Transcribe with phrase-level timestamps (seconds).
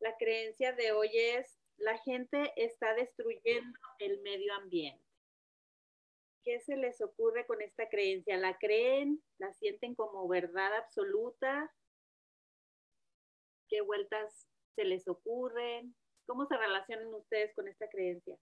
[0.00, 5.04] La creencia de hoy es, la gente está destruyendo el medio ambiente.
[6.42, 8.38] ¿Qué se les ocurre con esta creencia?
[8.38, 9.22] ¿La creen?
[9.36, 11.70] ¿La sienten como verdad absoluta?
[13.68, 15.94] ¿Qué vueltas se les ocurren?
[16.24, 18.38] ¿Cómo se relacionan ustedes con esta creencia?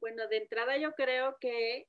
[0.00, 1.86] Bueno, de entrada yo creo que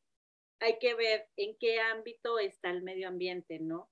[0.63, 3.91] hay que ver en qué ámbito está el medio ambiente, ¿no?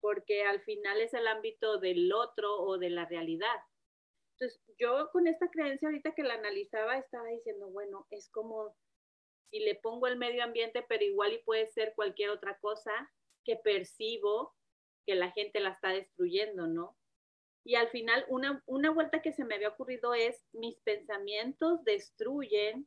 [0.00, 3.56] Porque al final es el ámbito del otro o de la realidad.
[4.34, 8.76] Entonces, yo con esta creencia ahorita que la analizaba estaba diciendo, bueno, es como
[9.50, 12.92] si le pongo el medio ambiente, pero igual y puede ser cualquier otra cosa
[13.44, 14.54] que percibo
[15.06, 16.96] que la gente la está destruyendo, ¿no?
[17.64, 22.86] Y al final, una, una vuelta que se me había ocurrido es, mis pensamientos destruyen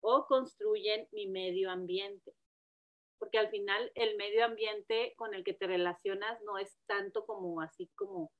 [0.00, 2.34] o construyen mi medio ambiente.
[3.18, 7.60] Porque al final el medio ambiente con el que te relacionas no es tanto como
[7.60, 8.32] así como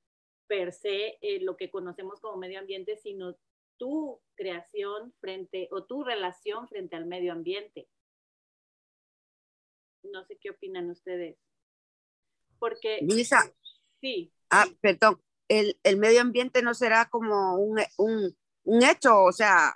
[0.47, 3.35] per se eh, lo que conocemos como medio ambiente, sino
[3.77, 7.87] tu creación frente o tu relación frente al medio ambiente.
[10.03, 11.37] No sé qué opinan ustedes.
[12.57, 12.99] Porque...
[13.01, 13.53] Luisa.
[14.01, 14.33] Sí.
[14.49, 15.21] Ah, perdón.
[15.47, 19.75] El, el medio ambiente no será como un, un, un hecho, o sea,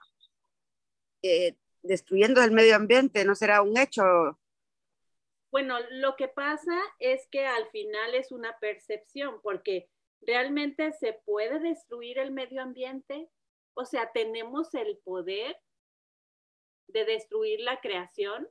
[1.24, 4.04] eh, destruyendo el medio ambiente, no será un hecho.
[5.52, 9.88] Bueno, lo que pasa es que al final es una percepción, porque
[10.22, 13.30] realmente se puede destruir el medio ambiente,
[13.76, 15.56] o sea, tenemos el poder
[16.88, 18.48] de destruir la creación.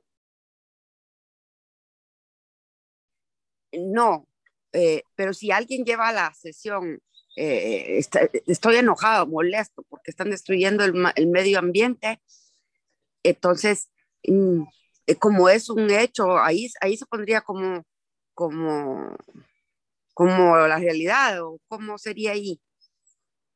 [3.71, 4.27] No,
[4.71, 7.01] eh, pero si alguien lleva a la sesión,
[7.35, 7.99] eh,
[8.45, 12.21] estoy enojado, molesto, porque están destruyendo el, el medio ambiente,
[13.23, 13.89] entonces,
[14.27, 14.63] mm,
[15.07, 17.83] eh, como es un hecho, ahí, ahí se pondría como,
[18.33, 19.15] como,
[20.13, 22.59] como la realidad o cómo sería ahí.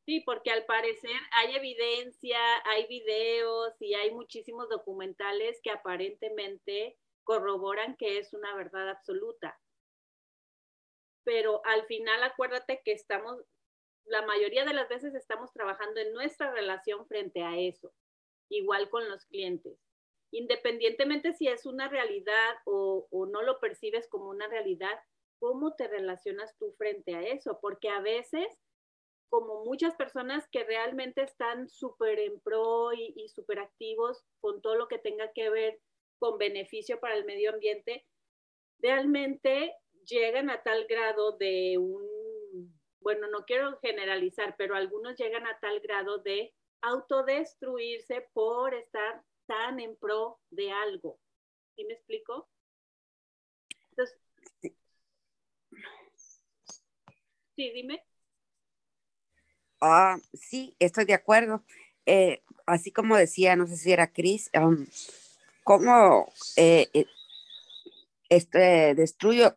[0.06, 7.94] Sí, porque al parecer hay evidencia, hay videos y hay muchísimos documentales que aparentemente corroboran
[7.96, 9.60] que es una verdad absoluta.
[11.24, 13.38] Pero al final acuérdate que estamos,
[14.06, 17.92] la mayoría de las veces estamos trabajando en nuestra relación frente a eso
[18.48, 19.78] igual con los clientes.
[20.30, 24.98] Independientemente si es una realidad o, no lo percibes como una realidad,
[25.38, 27.58] ¿cómo te relacionas tú frente a eso?
[27.60, 28.46] Porque a veces,
[29.30, 34.76] como muchas personas que realmente están súper en pro y, y súper activos con todo
[34.76, 35.80] lo que tenga que ver
[36.18, 38.04] con beneficio para el medio ambiente,
[38.80, 42.02] realmente llegan a tal grado de un,
[43.00, 49.80] bueno, no quiero generalizar, pero algunos llegan a tal grado de autodestruirse por estar tan
[49.80, 51.18] en pro de algo.
[51.76, 52.48] ¿Sí me explico?
[53.90, 54.18] Entonces,
[57.56, 58.04] sí, dime.
[59.80, 61.64] Ah, sí, estoy de acuerdo.
[62.06, 64.86] Eh, así como decía, no sé si era Cris, um,
[65.62, 67.06] cómo eh, eh,
[68.28, 69.54] este, destruyo,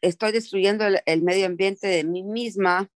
[0.00, 2.90] estoy destruyendo el, medio ambiente de mí misma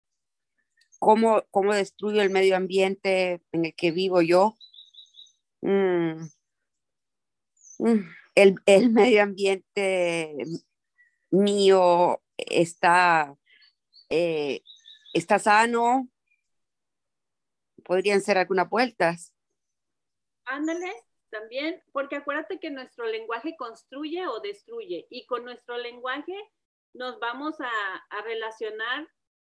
[0.99, 4.55] cómo, cómo destruyo el medio ambiente en el que vivo yo.
[5.61, 6.25] Mm.
[7.79, 8.09] Mm.
[8.35, 10.35] El, el, medio ambiente
[11.31, 13.35] mío está,
[14.09, 14.61] eh,
[15.13, 16.09] está sano.
[17.83, 19.33] Podrían ser algunas vueltas.
[20.45, 20.91] Ándale,
[21.29, 26.35] también, porque acuérdate que nuestro lenguaje construye o destruye y con nuestro lenguaje
[26.93, 29.07] nos vamos a, a relacionar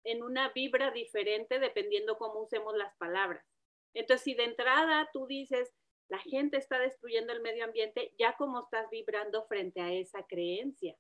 [0.04, 3.46] en una vibra diferente dependiendo cómo usemos las palabras.
[3.94, 5.74] Entonces, si de entrada tú dices,
[6.10, 10.96] la gente está destruyendo el medio ambiente, ya cómo estás vibrando frente a esa creencia,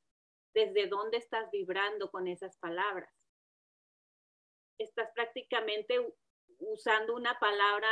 [0.53, 3.11] desde dónde estás vibrando con esas palabras.
[4.77, 5.99] Estás prácticamente
[6.59, 7.89] usando una palabra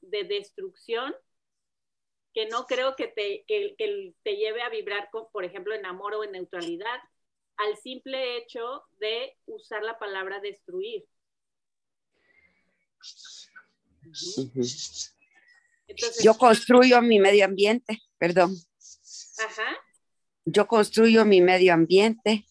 [0.00, 1.14] de destrucción
[2.34, 5.86] que no creo que te, que, que te lleve a vibrar, con, por ejemplo, en
[5.86, 7.00] amor o en neutralidad,
[7.56, 11.04] al simple hecho de usar la palabra destruir.
[16.22, 18.54] Yo construyo mi medio ambiente, perdón.
[19.38, 19.76] Ajá.
[20.44, 22.44] Yo construyo mi medio ambiente.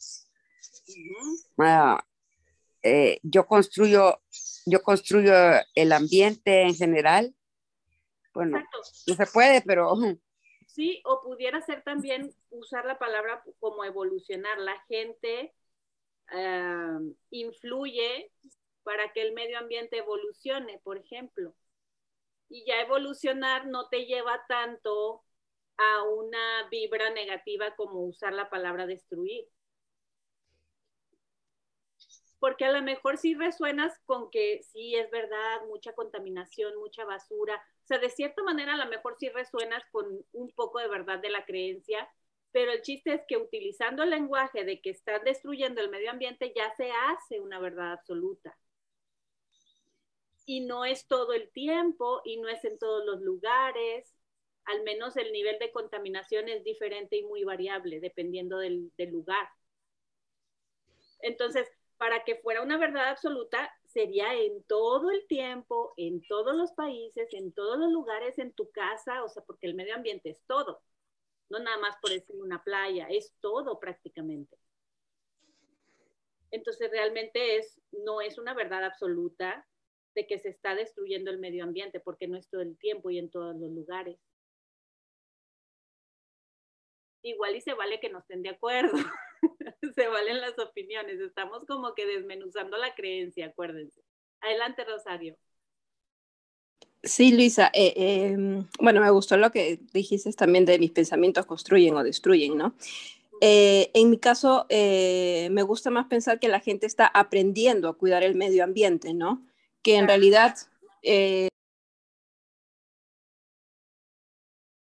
[1.57, 2.03] Ah,
[2.83, 4.21] eh, yo construyo,
[4.65, 5.33] yo construyo
[5.75, 7.36] el ambiente en general.
[8.33, 8.63] Bueno,
[9.07, 9.94] no se puede, pero
[10.71, 14.57] Sí, o pudiera ser también usar la palabra como evolucionar.
[14.57, 15.53] La gente
[16.29, 16.97] ah,
[17.29, 18.31] influye
[18.83, 21.53] para que el medio ambiente evolucione, por ejemplo.
[22.47, 25.23] Y ya evolucionar no te lleva tanto
[25.77, 29.45] a una vibra negativa como usar la palabra destruir.
[32.41, 37.55] Porque a lo mejor sí resuenas con que sí es verdad, mucha contaminación, mucha basura.
[37.83, 41.19] O sea, de cierta manera a lo mejor sí resuenas con un poco de verdad
[41.19, 42.09] de la creencia,
[42.51, 46.51] pero el chiste es que utilizando el lenguaje de que están destruyendo el medio ambiente
[46.55, 48.57] ya se hace una verdad absoluta.
[50.45, 54.13] Y no es todo el tiempo y no es en todos los lugares.
[54.65, 59.47] Al menos el nivel de contaminación es diferente y muy variable dependiendo del, del lugar.
[61.21, 61.67] Entonces,
[62.01, 67.30] para que fuera una verdad absoluta, sería en todo el tiempo, en todos los países,
[67.33, 70.81] en todos los lugares, en tu casa, o sea, porque el medio ambiente es todo
[71.51, 74.57] no nada más por decir una playa, es todo prácticamente.
[76.50, 79.68] Entonces realmente es, no es una verdad absoluta
[80.15, 83.19] de que se está destruyendo el medio ambiente, porque no es todo el tiempo y
[83.19, 84.18] en todos los lugares.
[87.21, 88.94] Igual y se vale que no estén de acuerdo,
[89.95, 94.01] se valen las opiniones, estamos como que desmenuzando la creencia, acuérdense.
[94.41, 95.38] Adelante, Rosario.
[97.03, 101.95] Sí, Luisa, eh, em, bueno, me gustó lo que dijiste también de mis pensamientos construyen
[101.95, 102.75] o destruyen, ¿no?
[103.41, 107.97] Eh, en mi caso, eh, me gusta más pensar que la gente está aprendiendo a
[107.97, 109.43] cuidar el medio ambiente, ¿no?
[109.81, 110.55] Que en realidad...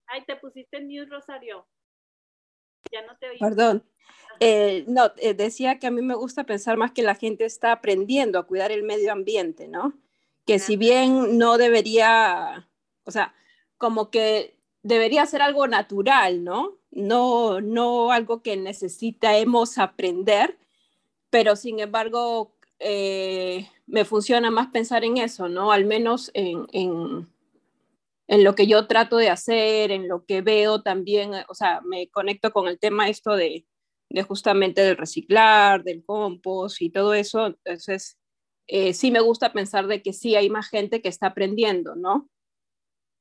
[0.06, 1.66] Ay, te pusiste en news, Rosario.
[2.92, 3.38] Ya no te oí.
[3.38, 3.84] Perdón.
[4.86, 8.46] no, decía que a mí me gusta pensar más que la gente está aprendiendo a
[8.46, 9.94] cuidar el medio ambiente, ¿no?
[10.46, 12.68] que si bien no debería,
[13.04, 13.34] o sea,
[13.76, 16.78] como que debería ser algo natural, ¿no?
[16.92, 20.56] No, no algo que necesitemos aprender,
[21.30, 25.72] pero sin embargo eh, me funciona más pensar en eso, ¿no?
[25.72, 27.28] Al menos en, en,
[28.28, 32.08] en, lo que yo trato de hacer, en lo que veo también, o sea, me
[32.10, 33.66] conecto con el tema esto de,
[34.10, 38.18] de justamente del reciclar, del compost y todo eso, entonces
[38.66, 42.28] eh, sí me gusta pensar de que sí hay más gente que está aprendiendo, ¿no?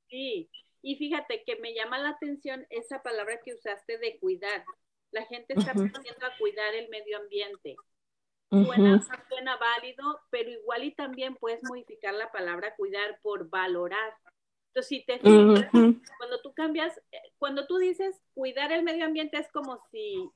[0.09, 0.49] Sí,
[0.81, 4.65] y fíjate que me llama la atención esa palabra que usaste de cuidar.
[5.11, 7.75] La gente está aprendiendo a cuidar el medio ambiente.
[8.49, 14.13] Suena, suena, válido, pero igual y también puedes modificar la palabra cuidar por valorar.
[14.75, 15.71] Entonces, si te fijas,
[16.17, 20.29] cuando tú cambias, eh, cuando tú dices cuidar el medio ambiente es como si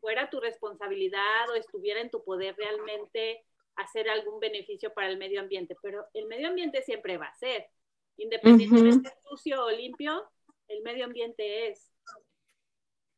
[0.00, 5.40] fuera tu responsabilidad o estuviera en tu poder realmente hacer algún beneficio para el medio
[5.40, 7.70] ambiente, pero el medio ambiente siempre va a ser,
[8.18, 10.28] independientemente sucio o limpio,
[10.68, 11.90] el medio ambiente es.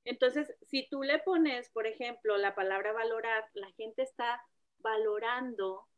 [0.05, 4.41] Entonces, si tú le pones, por ejemplo, la palabra valorar, la gente está
[4.79, 5.89] valorando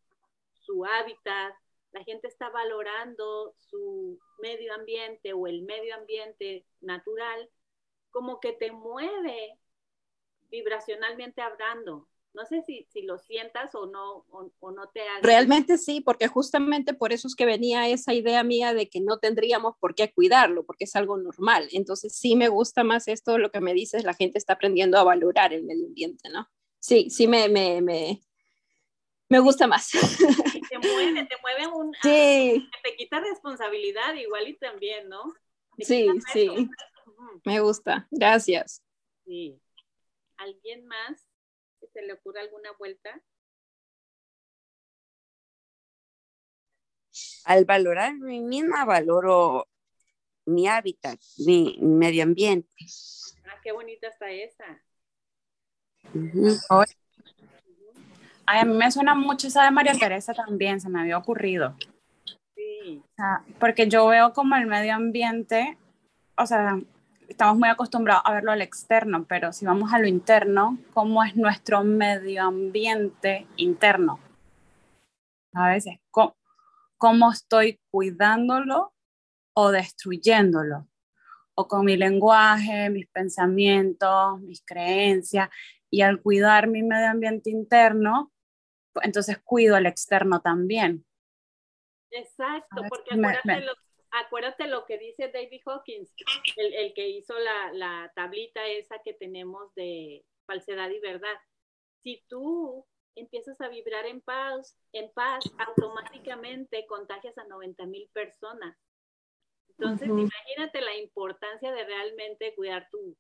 [0.55, 1.55] su hábitat,
[1.93, 7.51] la gente está valorando su medio ambiente o el medio ambiente natural,
[8.11, 9.59] como que te mueve
[10.51, 12.09] vibracionalmente hablando.
[12.33, 14.25] No sé si, lo sientas o no,
[14.61, 15.23] o, no te hagas.
[15.23, 19.19] Realmente sí, porque justamente por eso es que venía esa idea mía de que no
[19.19, 21.69] tendríamos por qué cuidarlo, porque es algo normal.
[21.73, 25.05] Entonces sí me gusta más esto, lo que me dices, la gente está aprendiendo a
[25.05, 26.49] valorar el medio ambiente, ¿no?
[26.79, 28.23] Sí, sí me, me, me,
[29.29, 29.91] me gusta más.
[30.71, 31.93] te mueve, te mueve un...
[32.01, 32.71] Sí.
[32.83, 35.23] te quita responsabilidad igual y también, ¿no?
[35.79, 36.69] sí, sí.
[37.45, 38.07] Me gusta.
[38.11, 38.83] Gracias.
[39.25, 39.61] Sí.
[40.37, 41.27] ¿Alguien más?
[41.93, 43.21] se le ocurre alguna vuelta?
[47.45, 49.67] Al valorar mi misma, valoro
[50.45, 52.69] mi hábitat, mi medio ambiente.
[53.45, 54.83] Ah, qué bonita está esa.
[58.59, 61.77] A mí me suena mucho esa de María Teresa también, se me había ocurrido.
[62.57, 63.03] Sí.
[63.59, 65.79] porque yo veo como el medio ambiente,
[66.37, 66.79] o sea,
[67.29, 71.37] estamos muy acostumbrados a verlo al externo, pero si vamos a lo interno, ¿cómo es
[71.37, 74.19] nuestro medio ambiente interno?
[75.55, 78.93] A veces, ¿cómo, estoy cuidándolo
[79.55, 80.89] o destruyéndolo?
[81.55, 85.49] O con mi lenguaje, mis pensamientos, mis creencias,
[85.89, 88.33] y al cuidar mi medio ambiente interno,
[89.03, 91.05] entonces cuido el externo también.
[92.11, 93.73] Exacto, porque acuérdate lo
[94.11, 96.13] acuérdate lo que dice David Hawkins,
[96.57, 97.35] el, que hizo
[97.73, 101.35] la, tablita esa que tenemos de falsedad y verdad.
[102.03, 108.77] Si tú empiezas a vibrar en paz, en paz, automáticamente contagias a 90 mil personas.
[109.69, 113.17] Entonces, imagínate la importancia de realmente cuidar tu,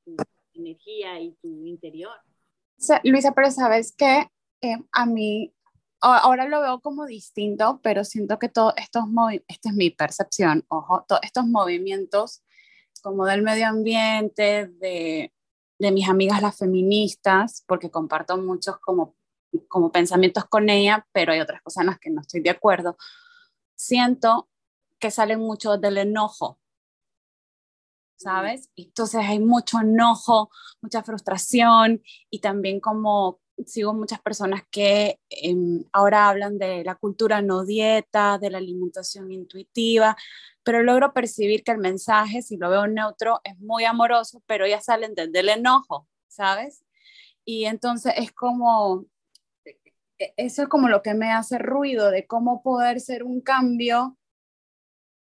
[0.52, 2.14] energía y tu interior.
[3.04, 4.26] Luisa, pero sabes que
[4.62, 5.54] eh, a mí
[6.00, 10.64] ahora lo veo como distinto, pero siento que todos estos movimientos, esta es mi percepción,
[10.68, 12.42] ojo, todos estos movimientos
[13.02, 15.32] como del medio ambiente, de,
[15.78, 19.16] de mis amigas las feministas, porque comparto muchos como,
[19.68, 22.96] como pensamientos con ella, pero hay otras cosas en las que no estoy de acuerdo.
[23.74, 24.48] Siento
[24.98, 26.58] que salen mucho del enojo,
[28.16, 28.68] ¿sabes?
[28.76, 30.50] Entonces hay mucho enojo,
[30.82, 37.42] mucha frustración y también como sigo muchas personas que em, ahora hablan de la cultura
[37.42, 40.16] no dieta, de la alimentación intuitiva,
[40.62, 44.80] pero logro percibir que el mensaje, si lo veo neutro, es muy amoroso, pero ya
[44.80, 46.84] salen desde el enojo, ¿sabes?
[47.44, 49.06] Y entonces es como,
[50.18, 54.18] e, eso es como lo que me hace ruido de cómo poder ser un cambio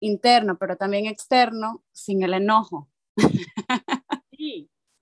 [0.00, 2.88] interno, pero también externo, sin el enojo.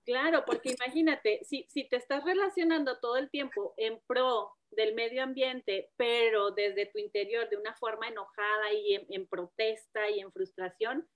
[0.05, 5.23] Claro, porque imagínate, si, si te estás relacionando todo el tiempo en pro del medio
[5.23, 11.07] ambiente, pero desde tu interior de una forma enojada y en, protesta y en frustración,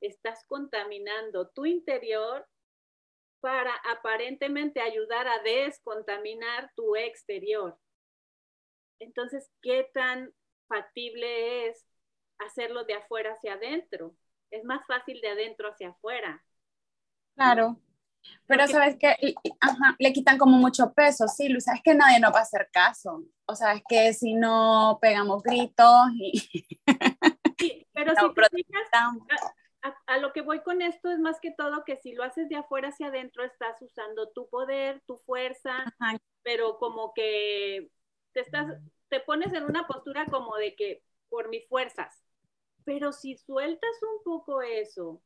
[0.00, 2.46] estás contaminando tu interior
[3.40, 7.78] para aparentemente ayudar a descontaminar tu exterior.
[8.98, 10.32] Entonces, ¿qué tan
[10.68, 11.84] factible es
[12.38, 14.16] hacerlo de afuera hacia adentro?
[14.50, 16.44] Es más fácil de adentro hacia afuera.
[17.34, 17.78] Claro.
[18.46, 19.16] Pero sabes que
[19.98, 23.24] le quitan como mucho peso, sí, Luisa, es que nadie nos va a hacer caso.
[23.46, 26.38] O sea, es que si no pegamos gritos y...
[27.58, 29.52] Sí, pero si te fijas,
[30.06, 32.56] a, lo que voy con esto es más que todo que si lo haces de
[32.56, 35.72] afuera hacia adentro, estás usando tu poder, tu fuerza,
[36.42, 37.90] pero como que
[38.32, 38.76] te estás,
[39.08, 42.22] te pones en una postura como de que por mis fuerzas.
[42.84, 45.22] Pero si sueltas un poco eso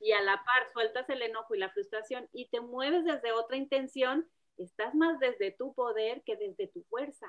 [0.00, 3.56] y a la par sueltas el enojo y la frustración y te mueves desde otra
[3.56, 7.26] intención, estás más desde tu poder que desde tu fuerza.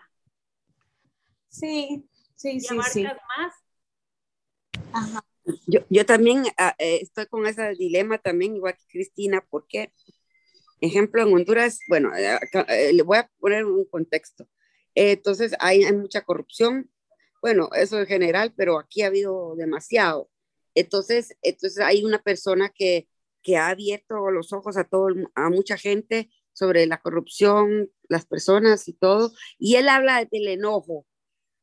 [1.49, 3.05] Sí, sí, y sí.
[3.05, 3.53] Abarcas más.
[4.93, 5.23] Ajá.
[5.65, 9.93] Yo, yo también ah, eh, estoy con ese dilema también, igual que Cristina, porque,
[10.81, 14.47] ejemplo, en Honduras, bueno, eh, eh, le voy a poner un contexto.
[14.93, 16.91] entonces, hay, hay mucha corrupción,
[17.41, 20.29] bueno, eso en general, pero aquí ha habido demasiado.
[20.77, 23.07] Entonces, entonces hay una persona que,
[23.41, 28.87] que ha abierto los ojos a, todo, a mucha gente sobre la corrupción, las personas
[28.87, 31.07] y todo, y él habla del enojo,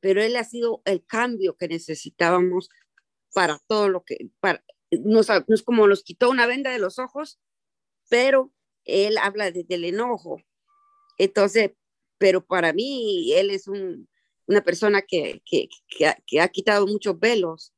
[0.01, 2.71] pero él ha sido el cambio que necesitábamos
[3.33, 7.41] para todo lo que, para, nos, nos como nos quitó una venda de los ojos,
[8.09, 8.53] pero
[8.85, 10.43] él habla del enojo.
[11.19, 11.71] Entonces,
[12.19, 14.09] pero para mí, él es un,
[14.47, 17.74] una persona que, que, ha, quitado muchos velos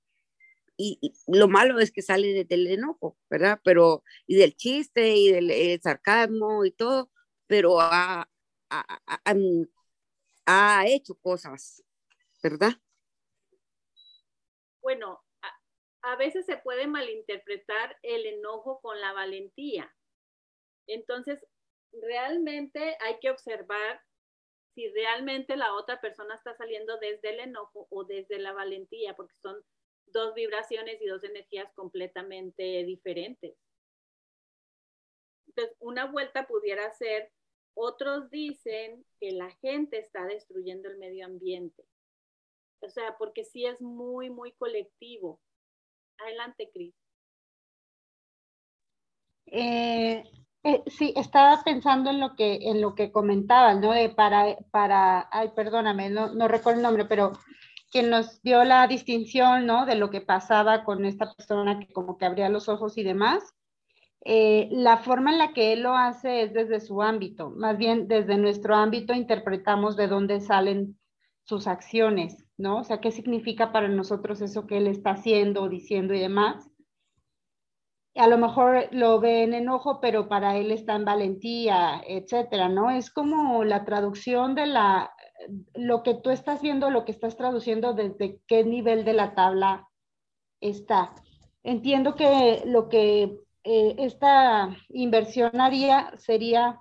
[0.76, 3.60] y, lo malo es que sale desde el enojo, ¿verdad?
[3.64, 7.10] Pero, y del chiste y del eh, sarcasmo y todo,
[7.46, 8.28] pero ha,
[8.70, 9.00] ha,
[10.46, 11.82] ha, hecho cosas,
[12.42, 12.72] ¿verdad?
[14.80, 15.24] Bueno,
[16.02, 19.92] a veces se puede malinterpretar el enojo con la valentía.
[20.86, 21.44] Entonces,
[21.92, 24.00] realmente hay que observar
[24.74, 29.34] si realmente la otra persona está saliendo desde el enojo o desde la valentía, porque
[29.40, 29.56] son
[30.06, 33.56] dos vibraciones y dos energías completamente diferentes.
[35.48, 37.32] Entonces, una vuelta pudiera ser,
[37.74, 41.84] otros dicen que la gente está destruyendo el medio ambiente.
[42.80, 45.40] O sea, porque sí es muy, muy colectivo.
[46.18, 46.94] Adelante, Cris.
[49.46, 50.24] Eh,
[50.62, 53.92] eh, sí, estaba pensando en lo que, en lo que comentabas, ¿no?
[53.92, 57.32] De para, para, ay, perdóname, no, no recuerdo el nombre, pero
[57.90, 59.86] quien nos dio la distinción, ¿no?
[59.86, 63.54] De lo que pasaba con esta persona que como que abría los ojos y demás.
[64.24, 68.08] Eh, la forma en la que él lo hace es desde su ámbito, más bien
[68.08, 70.98] desde nuestro ámbito interpretamos de dónde salen
[71.44, 72.78] sus acciones, ¿no?
[72.78, 76.68] O sea, qué significa para nosotros eso que él está haciendo, diciendo y demás.
[78.16, 82.90] A lo mejor lo ve en enojo, pero para él está en valentía, etcétera, ¿no?
[82.90, 85.12] Es como la traducción de la,
[85.74, 89.88] lo que tú estás viendo, lo que estás traduciendo, desde qué nivel de la tabla
[90.60, 91.14] está.
[91.62, 96.80] Entiendo que lo que eh, esta inversión haría sería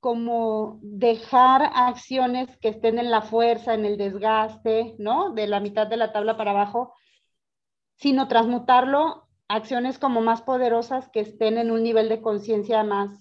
[0.00, 5.32] como dejar acciones que estén en la fuerza, en el desgaste, ¿no?
[5.32, 6.94] De la mitad de la tabla para abajo,
[7.96, 13.18] sino transmutarlo a acciones como más poderosas que estén en un nivel de conciencia más,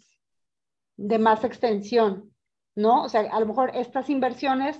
[0.97, 2.32] de más extensión,
[2.75, 3.03] ¿no?
[3.03, 4.79] O sea, a lo mejor estas inversiones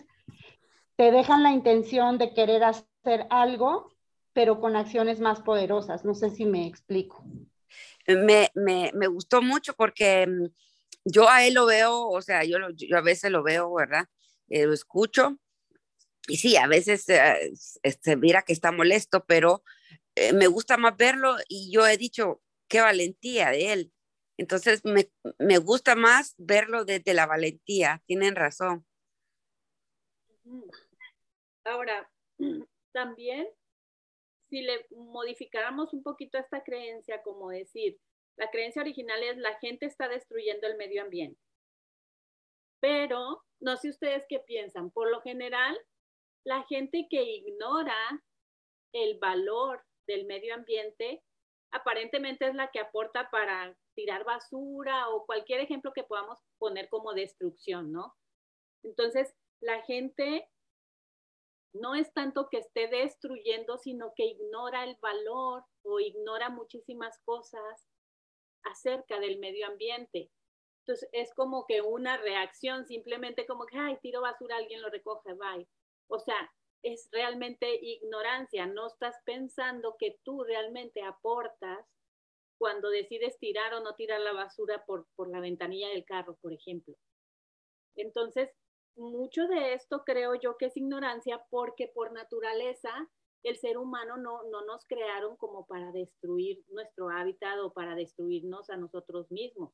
[0.96, 3.92] te dejan la intención de querer hacer algo,
[4.34, 6.06] pero con acciones más poderosas.
[6.06, 7.24] No sé si me explico.
[8.08, 10.46] Me, me, me gustó mucho porque mm,
[11.06, 14.06] yo a él lo veo, o sea, yo, yo a veces lo veo, ¿verdad?
[14.50, 15.38] Eh, lo escucho
[16.28, 19.64] y sí, a veces eh, se mira que está molesto, pero
[20.16, 23.93] eh, me gusta más verlo y yo he dicho, qué valentía de él.
[24.44, 25.10] Entonces me,
[25.40, 28.86] me gusta más verlo desde la valentía, tienen razón.
[31.64, 32.12] Ahora,
[32.92, 33.48] también,
[34.50, 37.98] si le modificáramos un poquito esta creencia, como decir,
[38.36, 41.40] la creencia original es la gente está destruyendo el medio ambiente.
[42.82, 45.80] Pero, no sé ustedes qué piensan, por lo general,
[46.44, 48.22] la gente que ignora
[48.92, 51.24] el valor del medio ambiente,
[51.72, 57.14] aparentemente es la que aporta para tirar basura o cualquier ejemplo que podamos poner como
[57.14, 58.16] destrucción, ¿no?
[58.84, 60.50] Entonces, la gente
[61.74, 67.88] no es tanto que esté destruyendo, sino que ignora el valor o ignora muchísimas cosas
[68.64, 70.32] acerca del medio ambiente.
[70.82, 75.34] Entonces es como que una reacción, simplemente como que, ay, tiro basura, alguien lo recoge,
[75.34, 75.68] bye.
[76.08, 76.52] O sea,
[76.84, 81.88] es realmente ignorancia, no estás pensando que tú realmente aportas
[82.64, 86.54] cuando decides tirar o no tirar la basura por, por la ventanilla del carro, por
[86.54, 86.96] ejemplo.
[87.98, 88.52] Entonces,
[88.96, 92.90] mucho de esto creo yo que es ignorancia porque por naturaleza
[93.44, 98.70] el ser humano no, no nos crearon como para destruir nuestro hábitat o para destruirnos
[98.70, 99.74] a nosotros mismos.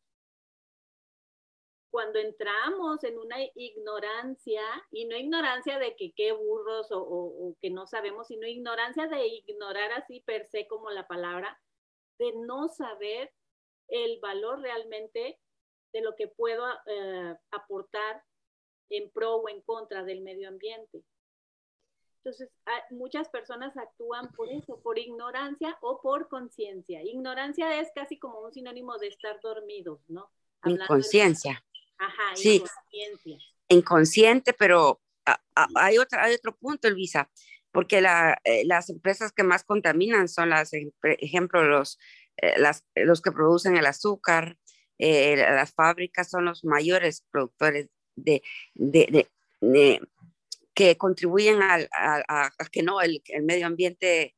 [1.91, 7.69] Cuando entramos en una ignorancia, y no ignorancia de que qué burros o, o, que
[7.69, 11.59] no sabemos, sino ignorancia de ignorar así per se como la palabra,
[12.19, 13.31] de no saber
[13.87, 15.39] el valor realmente
[15.91, 18.23] de lo que puedo eh, aportar
[18.89, 21.03] en pro o en contra del medio ambiente.
[22.17, 22.49] Entonces,
[22.89, 27.01] muchas personas actúan por eso, por ignorancia o por conciencia.
[27.01, 30.29] Ignorancia es casi como un sinónimo de estar dormidos, ¿no?
[30.65, 31.63] Inconsciencia.
[31.97, 32.57] Ajá, sí.
[32.57, 33.37] inconsciencia.
[33.69, 34.99] Inconsciente, pero
[35.75, 37.29] hay, otra, hay otro punto, Luisa,
[37.71, 40.71] porque eh, las empresas que más contaminan son las,
[41.01, 41.99] por ejemplo, los,
[42.37, 44.57] eh, las, los que producen el azúcar,
[44.97, 48.41] eh, las fábricas son los mayores productores de,
[50.73, 54.35] que contribuyen a, a, que no, el, el, medio ambiente,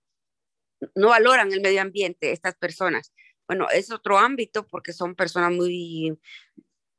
[0.95, 3.13] no valoran el medio ambiente, estas personas.
[3.47, 6.17] Bueno, es otro ámbito porque son personas muy,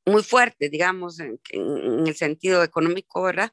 [0.04, 3.52] muy fuertes, digamos, en, en el sentido económico, ¿verdad?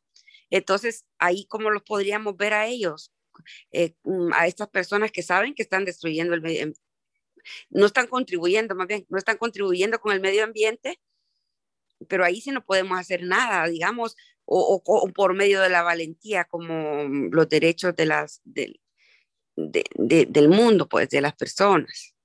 [0.49, 3.11] Entonces, ahí cómo los podríamos ver a ellos,
[3.71, 6.73] eh, mm, a estas personas que saben que están destruyendo el medio,
[7.69, 10.99] no están contribuyendo, más bien, no están contribuyendo con el medio ambiente,
[12.07, 14.81] pero ahí sí no podemos hacer nada, digamos, o,
[15.13, 18.79] por medio de la valentía, como los derechos de las, del
[20.49, 22.15] mundo, pues, de las personas.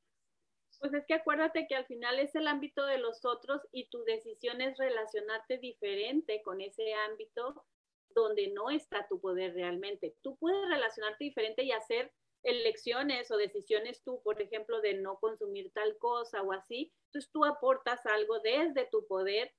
[0.81, 4.05] Pues es que acuérdate que al final es el ámbito de los otros y tu
[4.05, 7.65] decisión es relacionarte diferente con ese ámbito
[8.15, 10.15] donde no está tu poder realmente.
[10.23, 15.73] Tú puedes relacionarte diferente y hacer elecciones o decisiones tú, por ejemplo, de no consumir
[15.73, 16.93] tal cosa o así.
[17.07, 19.53] Entonces tú aportas algo desde tu poder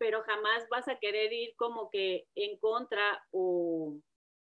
[0.00, 4.00] pero jamás vas a querer ir como que en contra o,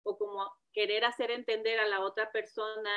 [0.03, 2.91] o como querer hacer entender a la otra persona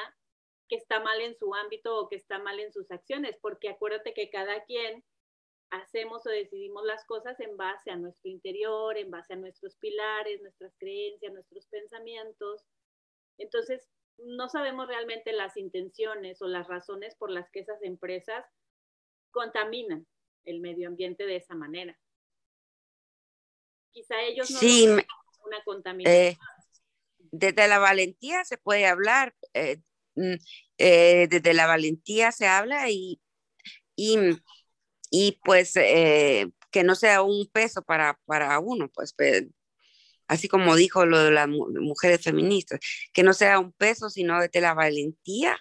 [0.69, 4.13] que está mal en su ámbito o que está mal en sus acciones, porque acuérdate
[4.13, 5.03] que cada quien
[5.69, 10.41] hacemos o decidimos las cosas en base a nuestro interior, en base a nuestros pilares,
[10.41, 12.63] nuestras creencias, nuestros pensamientos.
[13.37, 18.45] Entonces, no sabemos realmente las intenciones o las razones por las que esas empresas
[19.31, 20.07] contaminan
[20.45, 21.99] el medio ambiente de esa manera
[23.97, 26.23] quizá ellos no sí, una contaminación.
[26.23, 26.37] Eh,
[27.31, 29.77] desde la valentía se puede hablar, eh,
[30.15, 30.35] mm,
[30.77, 33.19] eh, desde la valentía se habla y,
[33.95, 34.17] y,
[35.09, 39.15] y pues que no sea un peso para, para uno, pues,
[40.27, 42.79] así como dijo lo de las mujeres feministas,
[43.13, 45.57] que no sea un peso, sino desde la valentía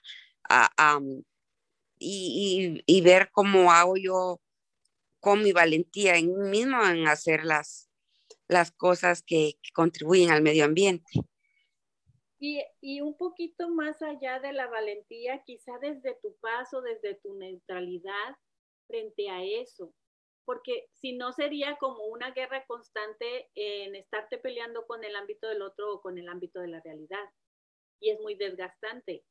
[1.98, 4.40] y, y, y, ver cómo hago yo
[5.20, 7.90] con mi valentía en mí mismo en hacer las,
[8.48, 11.10] las cosas que, contribuyen al medio ambiente.
[12.38, 17.34] Y, y, un poquito más allá de la valentía, quizá desde tu paso, desde tu
[17.34, 18.36] neutralidad
[18.86, 19.92] frente a eso,
[20.44, 25.62] porque si no sería como una guerra constante en estarte peleando con el ámbito del
[25.62, 27.24] otro o con el ámbito de la realidad.
[28.00, 29.24] Y es muy desgastante.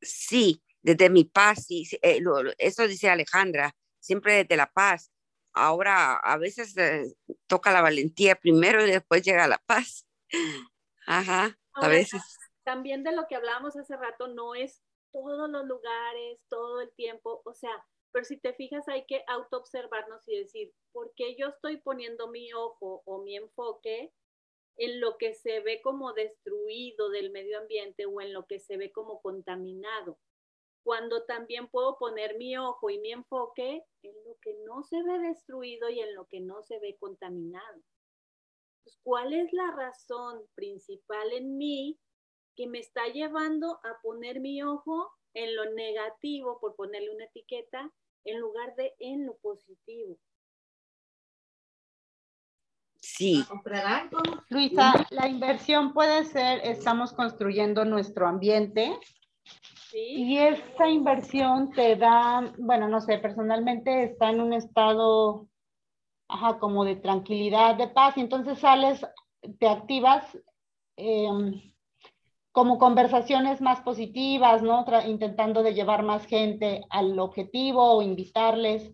[0.00, 2.20] Sí, desde mi paz, sí, eh,
[2.58, 5.12] eso dice Alejandra, siempre desde la paz,
[5.52, 7.14] ahora a veces eh,
[7.46, 10.06] toca la valentía primero y después llega la paz.
[11.06, 12.22] Ajá, a veces.
[12.64, 17.42] También de lo que hablábamos hace rato, no es todos los lugares, todo el tiempo,
[17.44, 21.78] o sea, pero si te fijas hay que autoobservarnos y decir, ¿por qué yo estoy
[21.78, 24.12] poniendo mi ojo o mi enfoque
[24.76, 28.76] en lo que se ve como destruido del medio ambiente o en lo que se
[28.76, 30.18] ve como contaminado?
[30.82, 35.18] cuando también puedo poner mi ojo y mi enfoque en lo que no se ve
[35.20, 37.82] destruido y en lo que no se ve contaminado.
[38.82, 41.98] Pues, ¿Cuál es la razón principal en mí
[42.56, 47.90] que me está llevando a poner mi ojo en lo negativo, por ponerle una etiqueta,
[48.24, 50.16] en lugar de en lo positivo?
[53.02, 53.44] Sí.
[54.48, 58.96] Luisa, la inversión puede ser, estamos construyendo nuestro ambiente
[59.92, 65.48] y esa inversión te da, bueno, no sé, personalmente está en un estado,
[66.28, 69.04] ajá, como de tranquilidad, de paz, y entonces sales,
[69.58, 70.38] te activas
[70.96, 71.60] em,
[72.52, 74.84] como conversaciones más positivas, ¿no?
[75.06, 78.92] intentando de llevar más gente al objetivo o invitarles.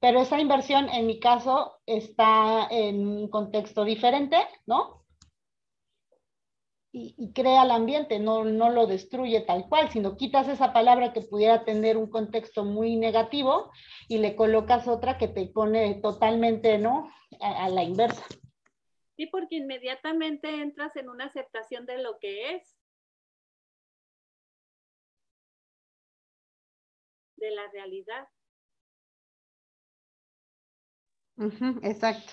[0.00, 5.04] Pero esa inversión, en mi caso, está en un contexto diferente, ¿no?
[6.94, 11.22] y, crea el ambiente, no, no lo destruye tal cual, sino quitas esa palabra que
[11.22, 13.70] pudiera tener un contexto muy negativo
[14.06, 17.10] y le colocas otra que te pone totalmente, ¿no?
[17.40, 18.24] A, a la inversa.
[19.16, 22.76] Sí, porque inmediatamente entras en una aceptación de lo que es.
[27.36, 28.28] De la realidad.
[31.82, 32.32] exacto.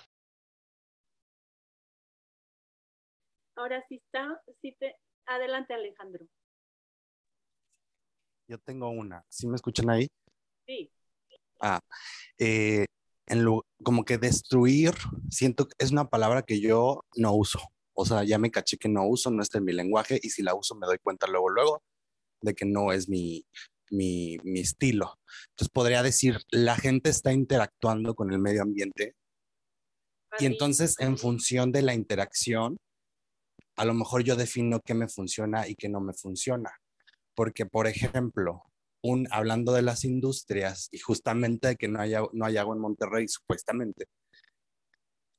[3.56, 4.96] Ahora sí está, sí te...
[5.26, 6.26] Adelante, Alejandro.
[8.48, 9.24] Yo tengo una.
[9.30, 10.08] ¿Sí me escuchan ahí?
[10.66, 10.92] Sí.
[11.62, 11.80] Ah,
[12.40, 12.86] eh,
[13.28, 14.94] en lo, como que destruir,
[15.30, 17.60] siento que es una palabra que yo no uso.
[17.94, 20.44] O sea, ya me caché que no uso, no está en mi lenguaje y si
[20.44, 21.84] la uso me doy cuenta luego, luego
[22.42, 23.46] de que no es mi,
[23.92, 25.20] mi, mi estilo.
[25.52, 29.16] Entonces podría decir, la gente está interactuando con el medio ambiente
[30.40, 32.78] y entonces en función de la interacción,
[33.76, 36.72] a lo mejor yo defino qué me funciona y qué no me funciona.
[37.36, 38.64] Porque, por ejemplo,
[39.04, 42.82] un, hablando de las industrias y justamente de que no hay, no hay agua en
[42.82, 44.08] Monterrey, supuestamente,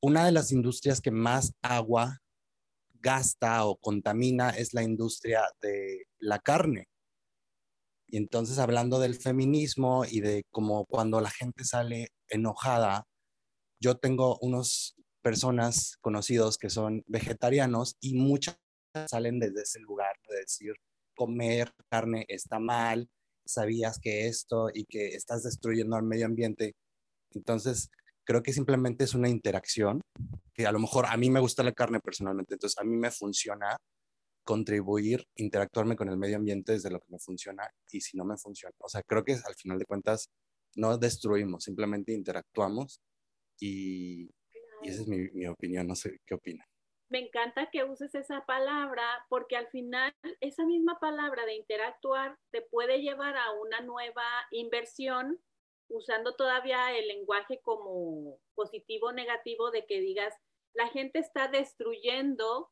[0.01, 2.19] una de las industrias que más agua
[2.95, 6.89] gasta o contamina es la industria de la carne.
[8.09, 13.07] Y entonces hablando del feminismo y de cómo cuando la gente sale enojada,
[13.81, 18.59] yo tengo unos personas conocidos que son vegetarianos y muchas
[19.07, 20.75] salen desde ese lugar de decir,
[21.15, 23.09] comer carne está mal,
[23.47, 26.75] sabías que esto y que estás destruyendo al medio ambiente.
[27.35, 27.91] Entonces,
[28.25, 30.01] creo que simplemente es una interacción
[30.55, 33.11] que a lo mejor a mí me gusta la carne personalmente, entonces a mí me
[33.11, 33.77] funciona
[34.45, 38.37] contribuir, interactuarme con el medio ambiente desde lo que me funciona y si no me
[38.37, 38.75] funciona.
[38.79, 40.29] O sea, creo que al final de cuentas
[40.75, 43.01] no destruimos, simplemente interactuamos
[43.61, 44.25] y,
[44.83, 46.65] y esa es mi, opinión, no sé qué opina.
[47.13, 52.63] Me encanta que uses esa palabra porque al final esa misma palabra de interactuar te
[52.63, 55.39] puede llevar a una nueva inversión
[55.91, 60.35] usando todavía el lenguaje como positivo o negativo de que digas,
[60.73, 62.71] la gente está destruyendo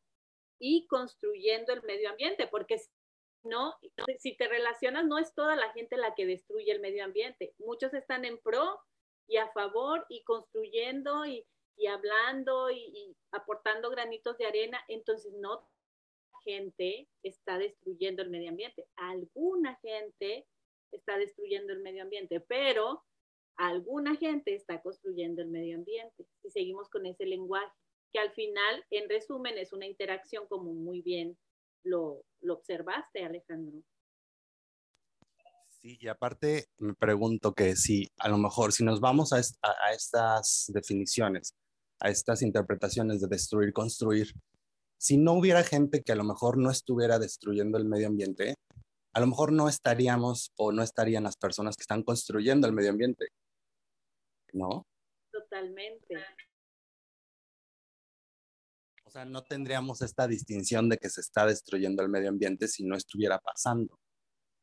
[0.58, 2.88] y construyendo el medio ambiente, porque si
[3.44, 3.74] no,
[4.20, 7.52] si te relacionas, no es toda la gente la que destruye el medio ambiente.
[7.58, 8.80] Muchos están en pro
[9.28, 15.68] y a favor y construyendo y, y hablando y, aportando granitos de arena, entonces no
[16.44, 18.86] gente está destruyendo el medio ambiente.
[18.96, 20.46] Alguna gente
[20.90, 23.04] está destruyendo el medio ambiente, pero
[23.56, 26.26] alguna gente está construyendo el medio ambiente.
[26.42, 27.72] Si seguimos con ese lenguaje,
[28.12, 31.38] que al final, en resumen, es una interacción como muy bien
[31.84, 33.82] lo, lo observaste, Alejandro.
[35.82, 39.92] Sí, y aparte me pregunto que si a lo mejor si nos vamos a, a
[39.92, 41.54] estas definiciones,
[42.00, 44.32] a estas interpretaciones de destruir, construir.
[44.98, 48.54] Si no hubiera gente que a lo mejor no estuviera destruyendo el medio ambiente,
[49.14, 52.90] a lo mejor no estaríamos o no estarían las personas que están construyendo el medio
[52.90, 53.28] ambiente.
[54.52, 54.86] ¿No?
[55.32, 56.16] Totalmente.
[59.04, 62.84] O sea, no tendríamos esta distinción de que se está destruyendo el medio ambiente si
[62.84, 63.98] no estuviera pasando.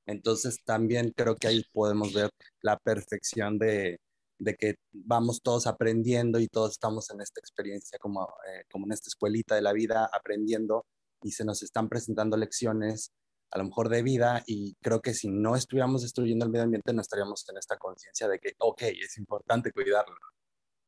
[0.07, 3.99] Entonces, también creo que ahí podemos ver la perfección de,
[4.39, 8.93] de que vamos todos aprendiendo y todos estamos en esta experiencia como, eh, como en
[8.93, 10.85] esta escuelita de la vida aprendiendo
[11.23, 13.11] y se nos están presentando lecciones
[13.51, 16.93] a lo mejor de vida y creo que si no estuviéramos destruyendo el medio ambiente
[16.93, 20.15] no estaríamos en esta conciencia de que, ok, es importante cuidarlo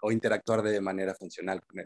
[0.01, 1.85] o interactuar de manera funcional con él.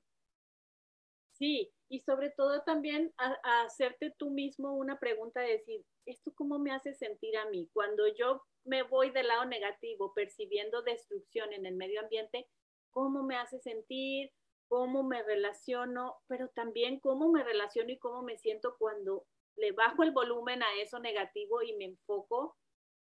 [1.44, 6.58] Sí, y sobre todo también a, hacerte tú mismo una pregunta de decir, ¿esto cómo
[6.58, 7.70] me hace sentir a mí?
[7.74, 12.48] Cuando yo me voy del lado negativo, percibiendo destrucción en el medio ambiente,
[12.92, 14.32] ¿cómo me hace sentir?
[14.70, 16.16] ¿Cómo me relaciono?
[16.30, 19.26] Pero también cómo me relaciono y cómo me siento cuando
[19.58, 22.56] le bajo el volumen a eso negativo y me enfoco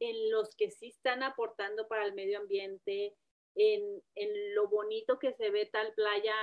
[0.01, 3.15] en los que sí están aportando para el medio ambiente,
[3.57, 6.35] en, en lo bonito que se ve tal playa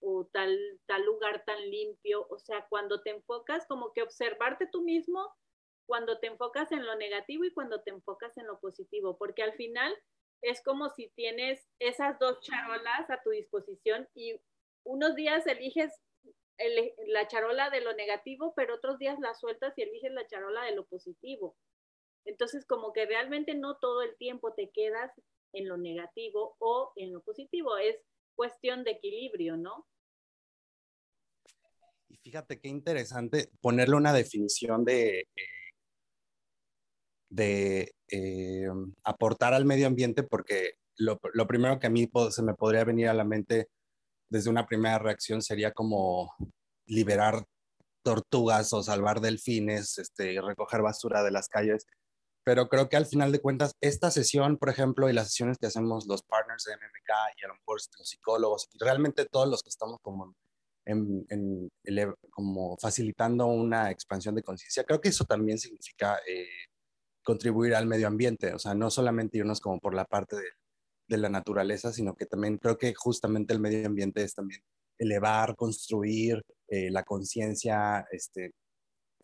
[0.00, 2.26] o tal, tal lugar tan limpio.
[2.30, 5.32] O sea, cuando te enfocas como que observarte tú mismo,
[5.86, 9.54] cuando te enfocas en lo negativo y cuando te enfocas en lo positivo, porque al
[9.54, 9.96] final
[10.42, 14.40] es como si tienes esas dos charolas a tu disposición y
[14.84, 15.92] unos días eliges
[17.06, 20.74] la charola de lo negativo, pero otros días la sueltas y eliges la charola de
[20.74, 21.56] lo positivo.
[22.24, 25.12] Entonces, como que realmente no todo el tiempo te quedas
[25.52, 27.96] en lo negativo o en lo positivo, es
[28.38, 29.84] cuestión de equilibrio, ¿no?
[32.08, 35.26] Y fíjate qué interesante ponerle una definición de,
[37.30, 38.68] de eh,
[39.02, 43.08] aportar al medio ambiente, porque lo, lo, primero que a mí se me podría venir
[43.08, 43.66] a la mente
[44.30, 46.32] desde una primera reacción sería como
[46.86, 47.44] liberar
[48.04, 51.86] tortugas o salvar delfines, este, recoger basura de las calles.
[52.48, 55.66] Pero creo que al final de cuentas, esta sesión, por ejemplo, y las sesiones que
[55.66, 59.62] hacemos los partners de MMK y a lo mejor los psicólogos, y realmente todos los
[59.62, 60.34] que estamos como,
[60.86, 61.70] en, en,
[62.30, 66.48] como facilitando una expansión de conciencia, creo que eso también significa eh,
[67.22, 70.48] contribuir al medio ambiente, o sea, no solamente irnos como por la parte de,
[71.06, 74.62] de la naturaleza, sino que también creo que justamente el medio ambiente es también
[74.96, 78.52] elevar, construir eh, la conciencia, este,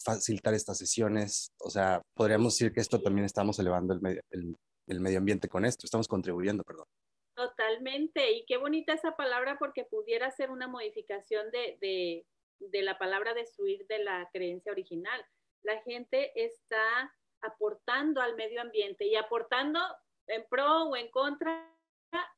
[0.03, 1.53] facilitar estas sesiones.
[1.61, 5.65] O sea, podríamos decir que esto también estamos elevando el medio, el, medio ambiente con
[5.65, 6.87] esto, estamos contribuyendo, perdón.
[7.35, 12.27] Totalmente, y qué bonita esa palabra porque pudiera ser una modificación de, de,
[12.61, 15.25] de la palabra destruir de la creencia original.
[15.63, 19.81] La gente está aportando al medio ambiente y aportando
[20.29, 21.71] en pro o en contra,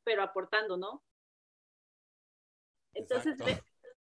[0.05, 1.03] pero aportando, ¿no?
[2.95, 3.37] Entonces,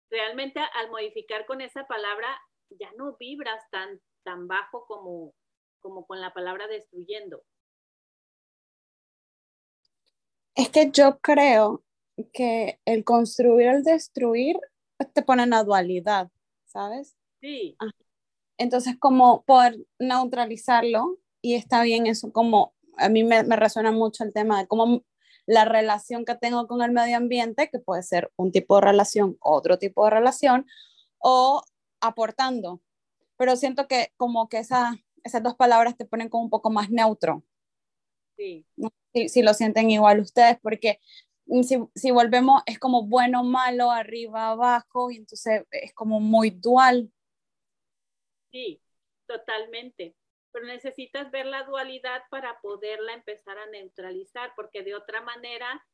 [0.10, 5.34] realmente al modificar con esa palabra, ya no vibras tan, tan bajo como,
[5.80, 7.44] como con la palabra destruyendo.
[10.56, 11.84] Es que yo creo
[12.34, 14.58] que el construir, el destruir,
[15.14, 16.32] te pone en la dualidad,
[16.66, 17.16] ¿sabes?
[17.40, 17.76] Sí.
[17.80, 17.92] Ah.
[18.58, 24.24] Entonces, como poder neutralizarlo, y está bien eso, como a mí me, me resuena mucho
[24.24, 25.04] el tema de cómo
[25.46, 29.38] la relación que tengo con el medio ambiente, que puede ser un tipo de relación,
[29.40, 30.66] otro tipo de relación,
[31.20, 31.64] o
[32.02, 32.82] aportando.
[33.38, 36.90] Pero siento que como que esa, esas dos palabras te ponen como un poco más
[36.90, 37.44] neutro.
[38.36, 38.66] Sí.
[39.14, 41.00] Si, si lo sienten igual ustedes, porque
[41.64, 47.12] si, si, volvemos, es como bueno, malo, arriba, abajo, y entonces es como muy dual.
[48.52, 48.82] Sí,
[49.26, 50.16] totalmente
[50.58, 55.86] pero necesitas ver la dualidad para poderla empezar a neutralizar, porque de otra manera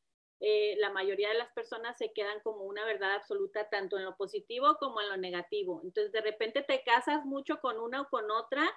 [0.46, 4.14] eh, la mayoría de las personas se quedan como una verdad absoluta tanto en lo
[4.14, 5.80] positivo como en lo negativo.
[5.82, 8.70] Entonces de repente te casas mucho con una o con otra,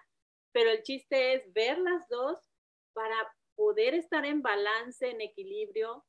[0.54, 2.40] pero el chiste es ver las dos
[2.94, 3.18] para
[3.56, 6.06] poder estar en balance, en equilibrio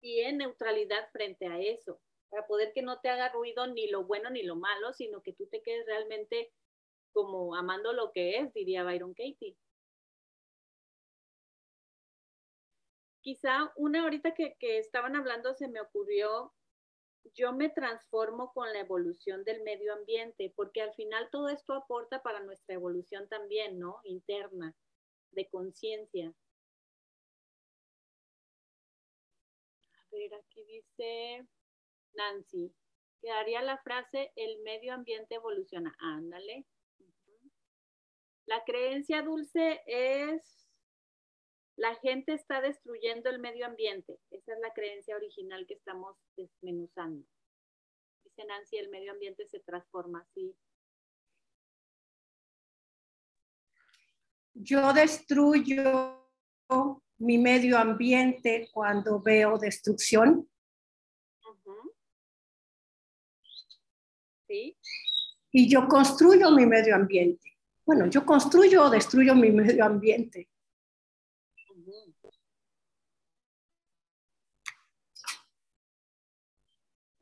[0.00, 4.04] y en neutralidad frente a eso, para poder que no te haga ruido ni lo
[4.04, 6.52] bueno ni lo malo, sino que tú te quedes realmente
[7.12, 9.56] como amando lo que es, diría Byron Katie.
[13.24, 16.52] Quizá una ahorita que, estaban hablando se me ocurrió,
[17.34, 22.22] yo me transformo con la evolución del medio ambiente, porque al final todo esto aporta
[22.22, 23.98] para nuestra evolución también, ¿no?
[24.04, 24.76] Interna,
[25.30, 26.34] de conciencia.
[29.96, 31.48] A ver, aquí dice
[32.12, 32.74] Nancy,
[33.22, 35.96] quedaría la frase, el medio ambiente evoluciona.
[35.98, 36.66] Ándale.
[38.44, 40.63] La creencia dulce es
[41.76, 44.18] la gente está destruyendo el medio ambiente.
[44.30, 47.26] Esa es la creencia original que estamos desmenuzando.
[48.24, 50.54] Dice Nancy, el medio ambiente se transforma así.
[54.54, 56.30] Yo destruyo
[57.18, 60.48] mi medio ambiente cuando veo destrucción.
[64.46, 64.78] Sí.
[65.50, 67.54] Y yo construyo mi medio ambiente
[67.86, 70.48] bueno, yo construyo o destruyo mi medio ambiente.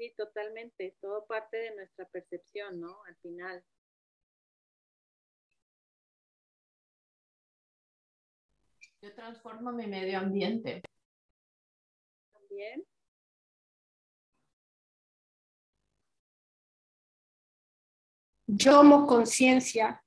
[0.02, 0.96] Sí, totalmente.
[1.00, 3.04] Todo parte de nuestra percepción, ¿no?
[3.04, 3.64] Al final.
[9.00, 10.82] Yo transformo mi medio ambiente.
[12.32, 12.84] También.
[18.48, 20.02] Yo tomo conciencia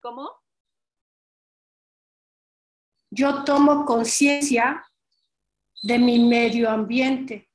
[0.00, 0.30] ¿Cómo?
[3.10, 4.82] Yo tomo conciencia
[5.82, 7.47] de mi medio ambiente.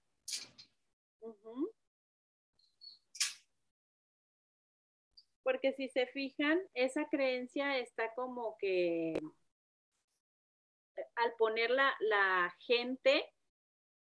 [5.43, 9.19] Porque si se fijan, esa creencia está como que
[11.15, 13.25] al poner la, la gente,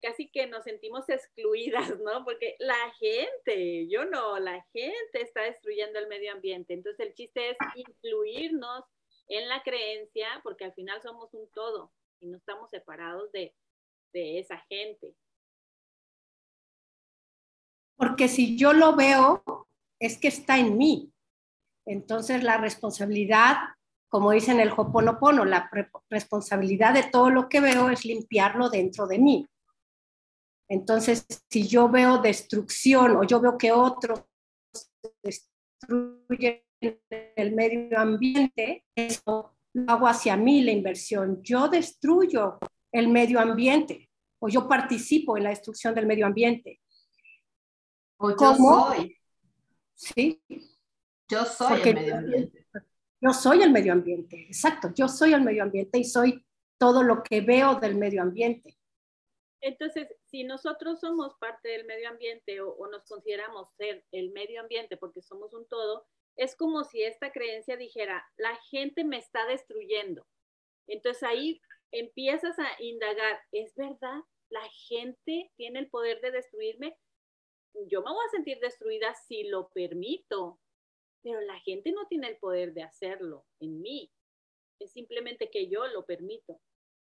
[0.03, 2.25] casi que nos sentimos excluidas, ¿no?
[2.25, 6.75] Porque la gente, yo no, la gente está destruyendo el medio ambiente.
[6.75, 8.85] Entonces el chiste es incluirnos
[9.29, 13.55] en la creencia, porque al final somos un todo y no estamos separados de,
[14.12, 15.14] de esa gente.
[17.97, 19.68] Porque si yo lo veo,
[20.01, 21.12] es que está en mí.
[21.87, 23.57] Entonces la responsabilidad,
[24.09, 25.71] como dice en el Hoponopono, la
[26.11, 29.47] responsabilidad de todo lo que veo es limpiarlo dentro de mí.
[30.68, 34.23] Entonces, si yo veo destrucción o yo veo que otros
[35.23, 41.42] destruyen el medio ambiente, eso lo hago hacia mí la inversión.
[41.42, 42.59] Yo destruyo
[42.90, 46.81] el medio ambiente o yo participo en la destrucción del medio ambiente.
[48.16, 49.16] O yo soy.
[49.95, 50.42] Sí,
[51.33, 52.66] yo soy el medio ambiente.
[53.21, 54.92] Yo soy el medio ambiente, exacto.
[54.95, 56.45] Yo soy el medio ambiente y soy
[56.79, 58.77] todo lo que veo del medio ambiente.
[59.61, 64.61] Entonces, si nosotros somos parte del medio ambiente o, o, nos consideramos ser el medio
[64.61, 66.05] ambiente porque somos un todo,
[66.37, 70.27] es como si esta creencia dijera, la gente me está destruyendo.
[70.88, 71.61] Entonces ahí
[71.92, 74.21] empiezas a indagar, ¿es verdad?
[74.49, 76.99] ¿La gente tiene el poder de destruirme?
[77.87, 80.59] Yo me voy a sentir destruida si lo permito,
[81.23, 84.11] pero la gente no tiene el poder de hacerlo en mí.
[84.79, 86.61] Es simplemente que yo lo permito.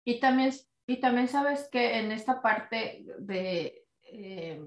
[0.05, 0.53] Y también,
[0.87, 4.61] y también sabes que en esta parte de, eh,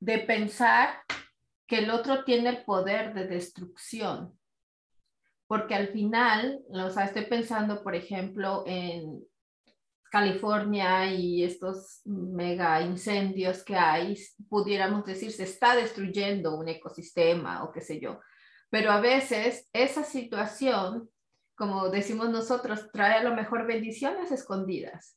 [0.00, 1.00] de pensar
[1.66, 4.38] que el otro tiene el poder de destrucción,
[5.48, 9.26] porque al final, o sea, estoy pensando, por ejemplo, en
[10.10, 14.16] California y estos mega incendios que hay,
[14.48, 18.20] pudiéramos decir, se está destruyendo un ecosistema o qué sé yo.
[18.76, 21.08] Pero a veces esa situación,
[21.54, 25.16] como decimos nosotros, trae a lo mejor bendiciones escondidas.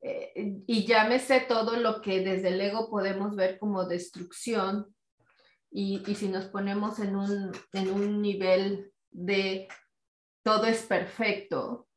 [0.00, 4.94] Eh, y llámese todo lo que desde el ego podemos ver como destrucción.
[5.72, 9.66] Y, y si nos ponemos en un, en un nivel de
[10.44, 11.88] todo es perfecto,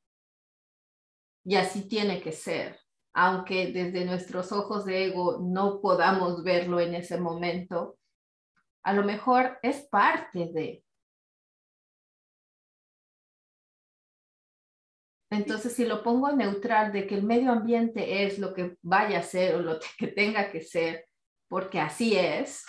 [1.43, 2.80] y así tiene que ser,
[3.13, 8.00] aunque desde nuestros ojos de ego no podamos verlo en ese momento,
[8.86, 10.84] a lo mejor es parte de.
[15.32, 19.24] Entonces, si lo pongo neutral de que el medio ambiente es lo que vaya a
[19.24, 21.08] ser o lo que tenga que ser,
[21.50, 22.63] porque así es,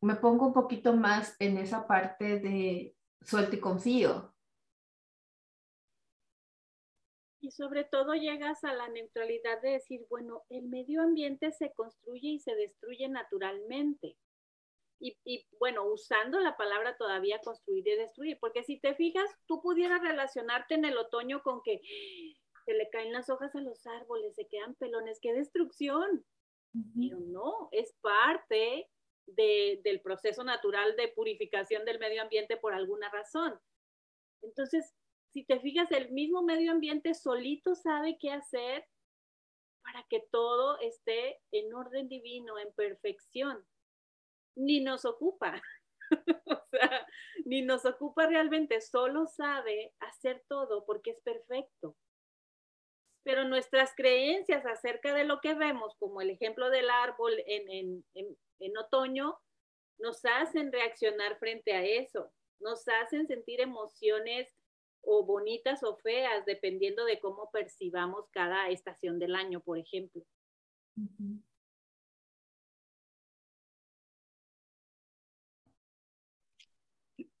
[0.00, 4.33] me pongo un poquito más en esa parte de suelto y confío.
[7.44, 12.28] Y sobre todo llegas a la neutralidad de decir, bueno, el medio ambiente se construye
[12.28, 14.16] y se destruye naturalmente.
[14.98, 19.60] Y, y, bueno, usando la palabra todavía construir y destruir, porque si te fijas, tú
[19.60, 21.82] pudieras relacionarte en el otoño con que
[22.64, 26.24] se le caen las hojas a los árboles, se quedan pelones, qué destrucción.
[26.72, 26.92] Uh -huh.
[26.96, 28.88] Pero no, es parte
[29.26, 33.60] de, del proceso natural de purificación del medio ambiente por alguna razón.
[34.40, 34.94] Entonces,
[35.34, 38.86] si te fijas, el mismo medio ambiente solito sabe qué hacer
[39.82, 43.66] para que todo esté en orden divino, en perfección.
[44.54, 45.60] Ni nos ocupa.
[47.46, 51.96] ni nos ocupa realmente, solo sabe hacer todo porque es perfecto.
[53.24, 58.04] Pero nuestras creencias acerca de lo que vemos, como el ejemplo del árbol en, en,
[58.14, 59.36] en, en otoño,
[59.98, 64.48] nos hacen reaccionar frente a eso, nos hacen sentir emociones
[65.06, 70.22] o bonitas o feas, dependiendo de cómo percibamos cada estación del año, por ejemplo.
[70.96, 71.42] Uh -huh.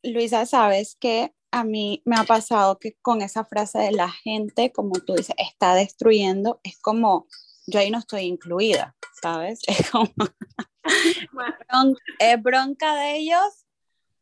[0.02, 4.72] Luisa, sabes que a mí me ha pasado que con esa frase de la gente,
[4.72, 7.26] como tú dices, está destruyendo, es como
[7.66, 9.60] yo ahí no estoy incluida, ¿sabes?
[9.68, 10.12] Es como
[12.18, 13.63] es bronca de ellos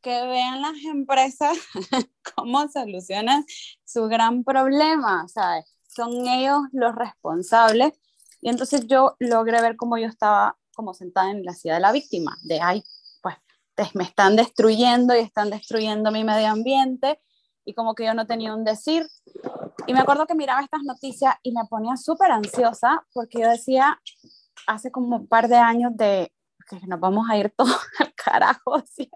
[0.03, 1.57] que vean las empresas
[2.37, 3.45] cómo solucionan
[3.85, 5.65] su gran problema, ¿sabes?
[5.89, 7.93] Son ellos los responsables.
[8.41, 11.93] Y entonces yo logré ver cómo yo estaba como sentada en la silla de la
[11.93, 12.83] víctima, de, ay,
[13.23, 13.37] pues
[13.95, 17.21] me están destruyendo y están destruyendo mi medio ambiente
[17.65, 19.07] y como que yo no tenía un decir.
[19.87, 24.01] Y me acuerdo que miraba estas noticias y me ponía súper ansiosa porque yo decía,
[24.67, 26.33] hace como un par de años de
[26.69, 29.07] que nos vamos a ir todos al carajo, yo.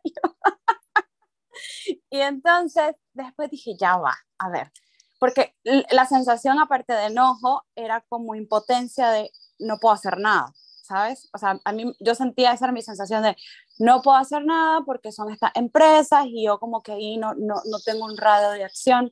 [2.10, 4.72] y entonces después dije, ya va, a ver,
[5.18, 5.54] porque
[5.90, 11.28] la sensación aparte de enojo era como impotencia de no puedo hacer nada, ¿sabes?
[11.32, 13.36] O sea, a mí yo sentía esa era mi sensación de
[13.78, 17.56] no puedo hacer nada porque son estas empresas y yo como que ahí no, no,
[17.64, 19.10] no tengo un radio de acción.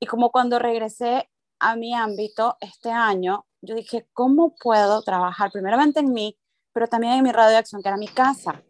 [0.00, 6.00] Y como cuando regresé a mi ámbito este año, yo dije, ¿cómo puedo trabajar primeramente
[6.00, 6.38] en mí,
[6.76, 8.62] pero también en mi radio de acción, que era mi casa?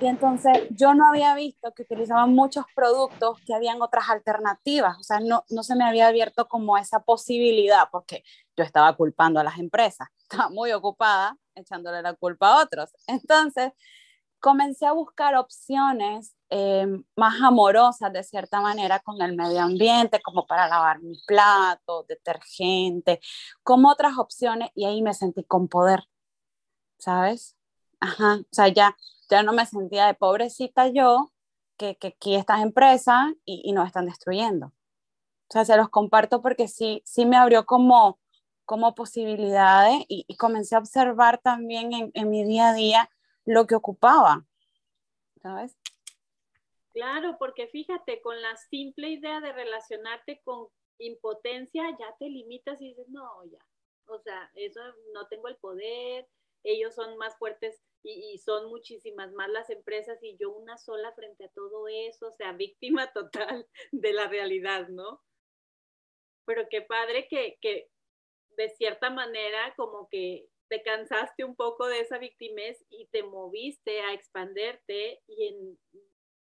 [0.00, 5.04] Y entonces yo no había visto que utilizaban muchos productos que habían otras alternativas, o
[5.04, 8.24] sea, no, no se me había abierto como esa posibilidad, porque
[8.56, 12.90] yo estaba culpando a las empresas, estaba muy ocupada echándole la culpa a otros.
[13.06, 13.70] Entonces,
[14.40, 20.44] comencé a buscar opciones eh, más amorosas de cierta manera con el medio ambiente, como
[20.44, 23.20] para lavar mis platos, detergente,
[23.62, 26.02] como otras opciones, y ahí me sentí con poder,
[26.98, 27.56] ¿sabes?
[28.00, 28.96] Ajá, o sea, ya
[29.28, 31.32] ya no me sentía de pobrecita yo,
[31.76, 34.66] que, que aquí estas empresas y, y nos están destruyendo.
[34.66, 38.18] O sea, se los comparto porque sí, sí me abrió como,
[38.64, 43.10] como posibilidades y, y comencé a observar también en, en, mi día a día
[43.44, 44.44] lo que ocupaba,
[45.40, 45.76] ¿sabes?
[46.92, 50.66] Claro, porque fíjate, con la simple idea de relacionarte con
[50.98, 53.64] impotencia, ya te limitas y dices, no, ya,
[54.06, 54.80] o sea, eso
[55.14, 56.26] no tengo el poder,
[56.64, 61.44] ellos son más fuertes y, son muchísimas más las empresas y yo una sola frente
[61.44, 65.22] a todo eso, o sea, víctima total de la realidad, ¿no?
[66.44, 67.90] Pero qué padre que, que
[68.56, 74.00] de cierta manera como que te cansaste un poco de esa victimez y te moviste
[74.00, 75.78] a expanderte y en,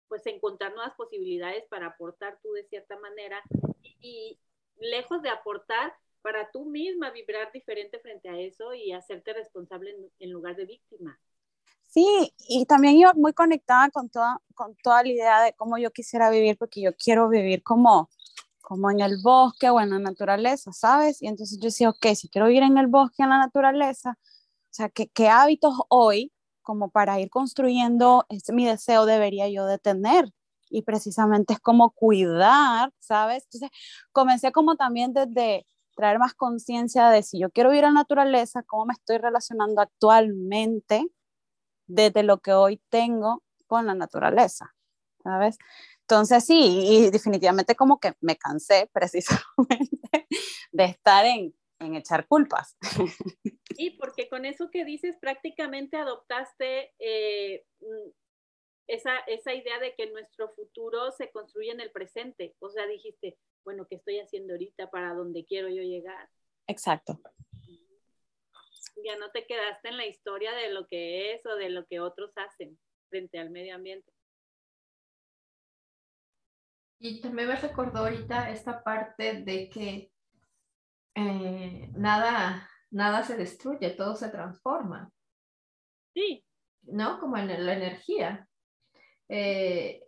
[0.07, 3.41] pues encontrar nuevas posibilidades para aportar tú de cierta manera
[3.99, 4.39] y
[4.77, 5.93] lejos de aportar
[6.23, 10.65] para tú misma vibrar diferente frente a eso y hacerte responsable en, en lugar de
[10.65, 11.19] víctima.
[11.93, 15.91] Sí, y también yo muy conectada con toda, con toda la idea de cómo yo
[15.91, 18.09] quisiera vivir, porque yo quiero vivir como,
[18.61, 21.21] como en el bosque o en la naturaleza, ¿sabes?
[21.21, 24.73] Y entonces yo decía, ok, si quiero vivir en el bosque, en la naturaleza, o
[24.75, 26.31] sea, ¿qué, qué hábitos hoy,
[26.63, 30.33] como para ir construyendo este, mi deseo, debería yo de tener?
[30.71, 33.43] Y precisamente es como cuidar, ¿sabes?
[33.43, 33.69] Entonces
[34.11, 38.85] comencé como también desde traer más conciencia de si yo quiero vivir en naturaleza, cómo
[38.85, 41.07] me estoy relacionando actualmente
[41.87, 44.75] desde lo que hoy tengo con la naturaleza,
[45.23, 45.57] ¿sabes?
[46.01, 50.27] Entonces sí, y definitivamente como que me cansé precisamente
[50.71, 52.77] de estar en, en echar culpas.
[53.75, 58.09] Sí, porque con eso que dices prácticamente adoptaste eh, mm,
[58.87, 62.55] esa, esa idea de que nuestro futuro se construye en el presente.
[62.59, 66.29] O sea, dijiste, bueno, ¿qué estoy haciendo ahorita para donde quiero yo llegar?
[66.67, 67.19] Exacto
[69.03, 71.99] ya no te quedaste en la historia de lo que es o de lo que
[71.99, 72.77] otros hacen
[73.09, 74.11] frente al medio ambiente.
[76.99, 80.11] Y también me recordó ahorita esta parte de que
[81.15, 85.11] eh, nada, nada se destruye, todo se transforma.
[86.13, 86.45] Sí.
[86.83, 87.19] ¿No?
[87.19, 88.47] Como en la energía.
[89.27, 90.01] Eh,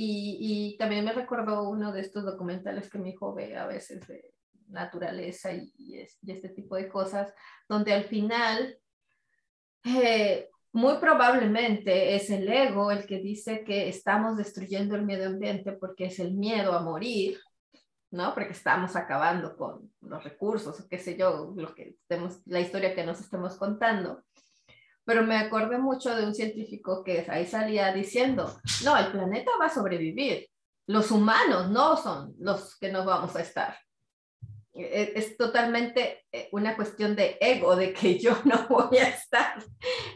[0.00, 4.06] y, y, también me recordó uno de estos documentales que mi hijo ve a veces
[4.06, 4.32] de,
[4.68, 7.32] naturaleza y, y, este tipo de cosas,
[7.68, 8.78] donde al final
[9.84, 15.72] eh, muy probablemente es el ego el que dice que estamos destruyendo el medio ambiente
[15.72, 17.40] porque es el miedo a morir,
[18.10, 18.34] ¿no?
[18.34, 22.94] Porque estamos acabando con los recursos, o qué sé yo, lo que estemos, la historia
[22.94, 24.22] que nos estemos contando.
[25.08, 29.64] Pero me acordé mucho de un científico que ahí salía diciendo, no, el planeta va
[29.64, 30.50] a sobrevivir,
[30.86, 33.74] los humanos no son los que no vamos a estar.
[34.74, 39.54] E, es, totalmente eh, una cuestión de ego, de que yo no voy a estar,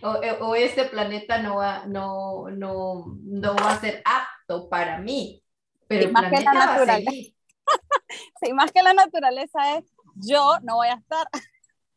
[0.03, 4.99] o, eh, o este planeta no va, no, no, no va a ser apto para
[4.99, 5.43] mí,
[5.89, 7.35] pero el planeta va a seguir.
[8.43, 9.87] sí, más que la naturaleza es
[10.17, 11.27] yo no voy a estar.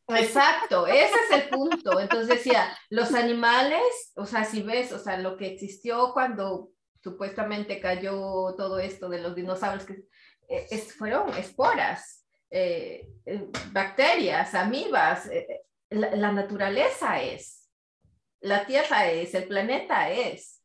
[0.08, 2.00] Exacto, ese es el punto.
[2.00, 6.70] Entonces decía, los animales, o sea, si ves, o sea, lo que existió cuando
[7.04, 10.06] supuestamente cayó todo esto de los dinosaurios, que
[10.48, 12.26] eh, es, fueron esporas,
[12.58, 17.70] eh, eh, bacterias, amibas, eh, la, la, naturaleza es,
[18.40, 20.62] la Tierra es, el planeta es.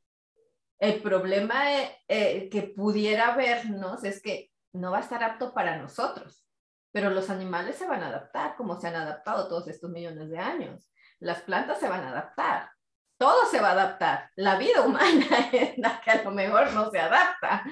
[0.78, 1.64] El problema
[2.08, 6.46] que pudiera vernos es que no va a estar apto para nosotros,
[6.92, 10.38] pero los animales se van a adaptar como se han adaptado todos estos millones de
[10.38, 10.90] años.
[11.20, 12.70] Las plantas se van a adaptar,
[13.18, 14.30] todo se va a adaptar.
[14.36, 17.64] La vida humana es la que a lo mejor no se adapta,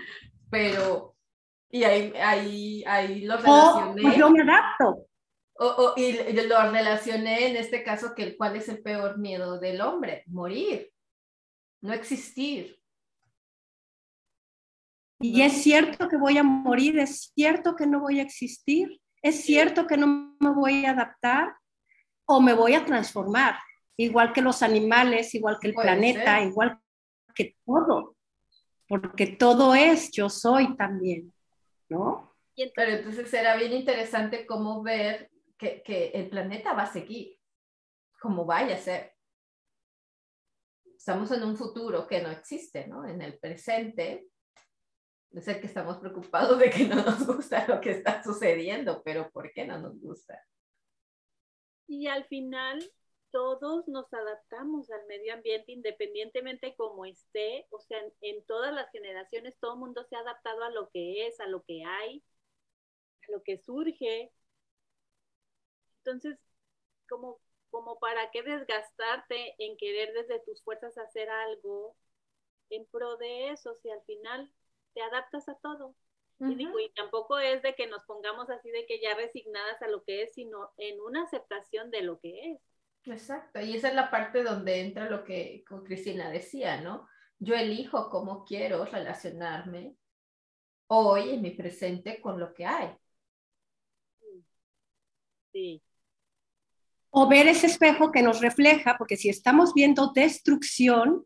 [0.51, 1.16] pero
[1.71, 4.01] y ahí, ahí, ahí lo relacioné.
[4.01, 5.07] Oh, pues yo me adapto.
[5.61, 6.12] O, o, y
[6.47, 10.93] lo relacioné en este caso que cuál es el peor miedo del hombre, morir,
[11.83, 12.79] no existir.
[15.21, 19.43] Y es cierto que voy a morir, es cierto que no voy a existir, es
[19.43, 21.55] cierto que no me voy a adaptar
[22.27, 23.57] o me voy a transformar.
[23.97, 26.49] igual que los animales, igual que el Puede planeta, ser.
[26.49, 26.81] igual
[27.35, 28.16] que todo,
[28.89, 31.33] porque todo es yo soy también,
[31.89, 32.33] ¿no?
[32.75, 37.39] Pero entonces será bien interesante cómo ver que, que el planeta va a seguir,
[38.21, 39.14] como vaya a ser.
[40.97, 43.07] Estamos en un futuro que no existe, ¿no?
[43.07, 44.29] En el presente.
[45.33, 49.31] Es el que estamos preocupados de que no nos gusta lo que está sucediendo, pero
[49.31, 50.43] ¿por qué no nos gusta?
[51.89, 52.81] y al final
[53.31, 58.91] todos nos adaptamos al medio ambiente independientemente como esté, o sea, en, en todas las
[58.91, 62.22] generaciones todo el mundo se ha adaptado a lo que es, a lo que hay,
[63.29, 64.33] a lo que surge.
[66.05, 66.39] Entonces,
[67.09, 71.97] como, como para qué desgastarte en querer desde tus fuerzas hacer algo
[72.70, 74.51] en pro de eso, si al final
[74.99, 75.94] te adaptas a todo.
[76.40, 79.88] Y digo, y tampoco es de que nos pongamos así de que ya resignadas a
[79.88, 82.61] lo que es, sino en una aceptación de lo que es.
[83.05, 87.09] Exacto, y esa es la parte donde entra lo que Cristina decía, ¿no?
[87.38, 89.94] Yo elijo cómo quiero relacionarme
[90.88, 92.96] hoy en mi presente con lo que hay.
[95.53, 95.82] Sí,
[97.11, 101.24] O ver ese espejo que nos refleja, porque si estamos viendo destrucción,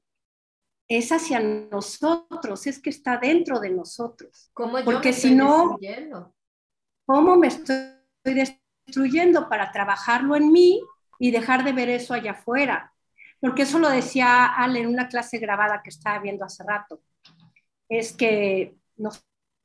[0.98, 4.50] es hacia nosotros, es que está dentro de nosotros.
[4.54, 6.34] ¿Cómo yo Porque me si estoy no- destruyendo?
[7.06, 7.86] ¿Cómo me estoy
[8.24, 10.80] destruyendo para trabajarlo en mí
[11.18, 12.92] y dejar de ver eso allá afuera?
[13.40, 17.00] Porque eso lo decía Ale en una clase grabada que estaba viendo hace rato.
[17.88, 19.10] Es que, no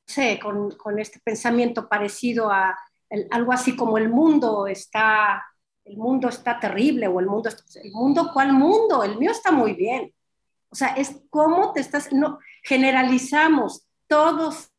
[0.06, 2.78] sé, con, con este pensamiento parecido a
[3.10, 5.44] el- algo así como el mundo está,
[5.84, 7.50] el mundo está terrible o el mundo,
[7.82, 9.02] el mundo, ¿cuál mundo?
[9.04, 10.12] El mío está muy bien.
[10.70, 14.70] O sea, es cómo te estás, no, generalizamos, todos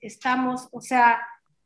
[0.00, 1.20] estamos, o sea,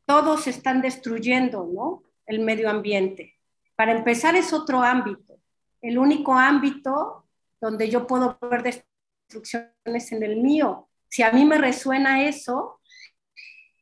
[0.05, 2.03] todos están destruyendo, ¿no?
[2.25, 3.37] El medio ambiente.
[3.75, 5.39] Para empezar es otro ámbito.
[5.81, 7.27] El único ámbito
[7.59, 10.89] donde yo puedo ver destrucciones en el mío.
[11.09, 12.79] Si a mí me resuena eso,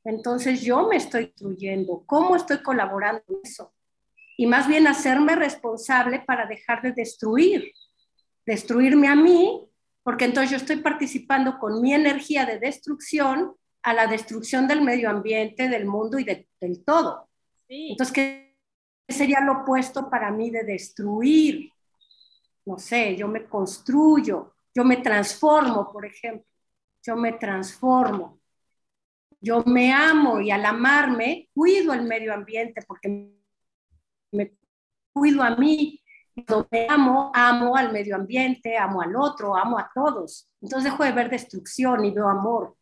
[0.04, 2.04] entonces yo me estoy destruyendo.
[2.06, 3.74] ¿Cómo estoy colaborando en eso?
[4.38, 7.72] Y más bien hacerme responsable para dejar de destruir.
[8.46, 9.68] Destruirme a mí,
[10.04, 15.10] porque entonces yo estoy participando con mi energía de destrucción a la destrucción del medio
[15.10, 17.30] ambiente, del mundo y de- del todo.
[17.68, 17.90] sí.
[17.92, 18.56] Entonces, ¿qué
[19.08, 21.72] sería lo opuesto para mí de destruir?
[22.66, 26.46] No sé, yo me construyo, yo me transformo, por ejemplo.
[27.04, 28.40] Yo me transformo.
[29.42, 33.32] Yo me amo y al amarme cuido el medio ambiente porque
[34.32, 34.54] me
[35.14, 36.02] cuido a mí.
[36.72, 40.50] Me amo, amo al medio ambiente, amo al otro, amo a todos.
[40.62, 42.76] Entonces dejo de ver destrucción y veo amor.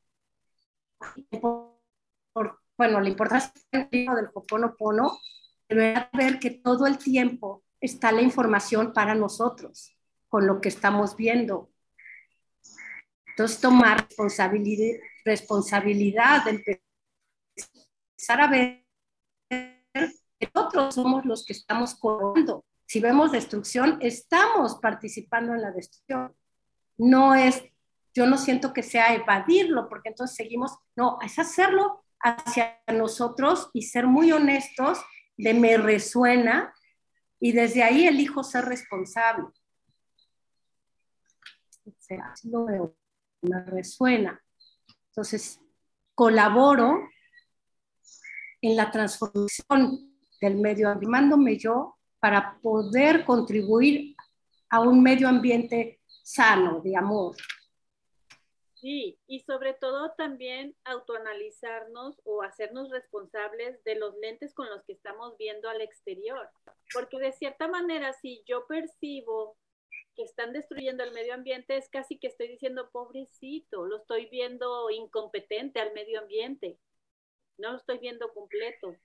[1.41, 5.17] Por- bueno, la importancia del Ho'oponopono
[5.67, 9.97] deberá ver que todo el tiempo está la información para nosotros,
[10.29, 11.71] con lo que estamos viendo.
[13.27, 16.81] Entonces, tomar responsabilidad, responsabilidad de
[18.17, 18.85] empezar a ver
[19.49, 22.63] que nosotros somos los que estamos colaborando.
[22.87, 26.33] Si vemos destrucción, estamos participando en la destrucción.
[26.97, 27.61] No es,
[28.13, 33.83] yo no siento que sea evadirlo, porque entonces seguimos, no, es hacerlo hacia nosotros y
[33.83, 34.99] ser muy honestos
[35.35, 36.73] de me resuena
[37.41, 39.47] y desde ahí elijo ser responsable.
[43.41, 44.41] Me resuena.
[45.09, 45.59] Entonces,
[46.15, 47.01] colaboro
[48.61, 54.15] en la transformación del medio ambiente, llamándome yo para poder contribuir
[54.69, 57.35] a un medio ambiente sano, de amor.
[58.75, 64.93] Sí, y sobre todo también autoanalizarnos o hacernos responsables de los lentes con los que
[64.93, 66.47] estamos viendo al exterior.
[66.93, 69.57] Porque de cierta manera, si yo percibo
[70.15, 74.89] que están destruyendo el medio ambiente, es casi que estoy diciendo, pobrecito, lo estoy viendo
[74.91, 76.79] incompetente al medio ambiente.
[77.57, 78.95] No lo estoy viendo completo.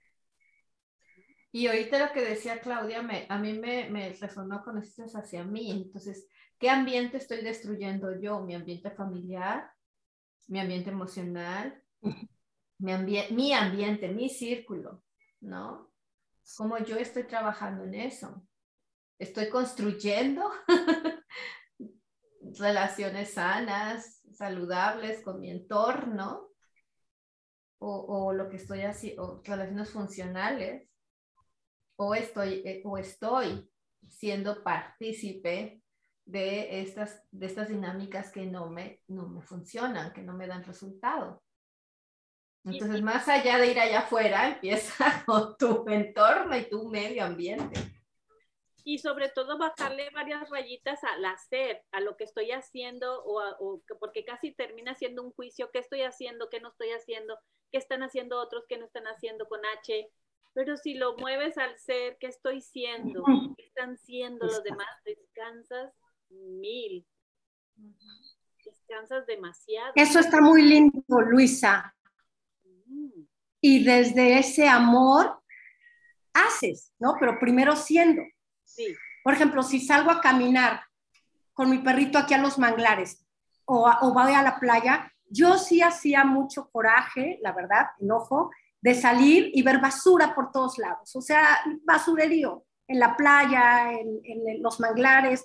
[1.55, 5.44] Y ahorita lo que decía Claudia, me, a mí me, me resonó con esto hacia
[5.44, 5.70] mí.
[5.70, 6.26] Entonces,
[6.59, 8.40] ¿qué ambiente estoy destruyendo yo?
[8.40, 9.70] ¿Mi ambiente familiar?
[10.48, 11.78] ¿Mi ambiente emocional?
[12.78, 15.05] Mi, ambi mi ambiente, mi círculo,
[15.40, 15.92] ¿no?
[16.57, 18.44] ¿Cómo yo estoy trabajando en eso?
[19.18, 20.50] ¿Estoy construyendo
[22.59, 26.48] relaciones sanas, saludables con mi entorno?
[27.78, 30.91] O, o lo que estoy haciendo, relaciones funcionales
[32.07, 33.68] o estoy, eh, o estoy
[34.09, 35.82] siendo partícipe
[36.24, 40.64] de estas, de estas dinámicas que no me, no me funcionan, que no me dan
[40.64, 41.42] resultado.
[42.64, 47.80] Entonces, más allá de ir allá afuera, empieza con tu entorno y tu medio ambiente.
[48.84, 53.82] y sobre todo bajarle varias rayitas al hacer, a lo que estoy haciendo, o, o,
[54.00, 57.38] porque casi termina siendo un juicio, qué estoy haciendo, qué no estoy haciendo,
[57.70, 60.09] qué están haciendo otros, qué no están haciendo con H.
[60.55, 63.24] Pero si lo mueves al ser, ¿qué estoy siendo?
[63.57, 64.86] ¿Qué están siendo los demás?
[65.05, 65.92] Descansas
[66.28, 67.07] mil.
[68.64, 69.92] Descansas demasiado.
[69.94, 71.94] Eso está muy lindo, Luisa.
[72.64, 73.22] Mm.
[73.61, 75.40] Y desde ese amor
[76.34, 77.14] haces, ¿no?
[77.18, 78.22] Pero primero siendo.
[78.64, 78.94] Sí,
[79.24, 80.82] Por ejemplo, si salgo a caminar
[81.53, 83.24] con mi perrito aquí a los manglares
[83.66, 88.50] o, a- o voy a la playa, yo sí hacía mucho coraje, la verdad, enojo,
[88.83, 91.14] de salir y ver basura por todos lados.
[91.16, 95.45] O sea, basurerío en la playa, en, en los manglares.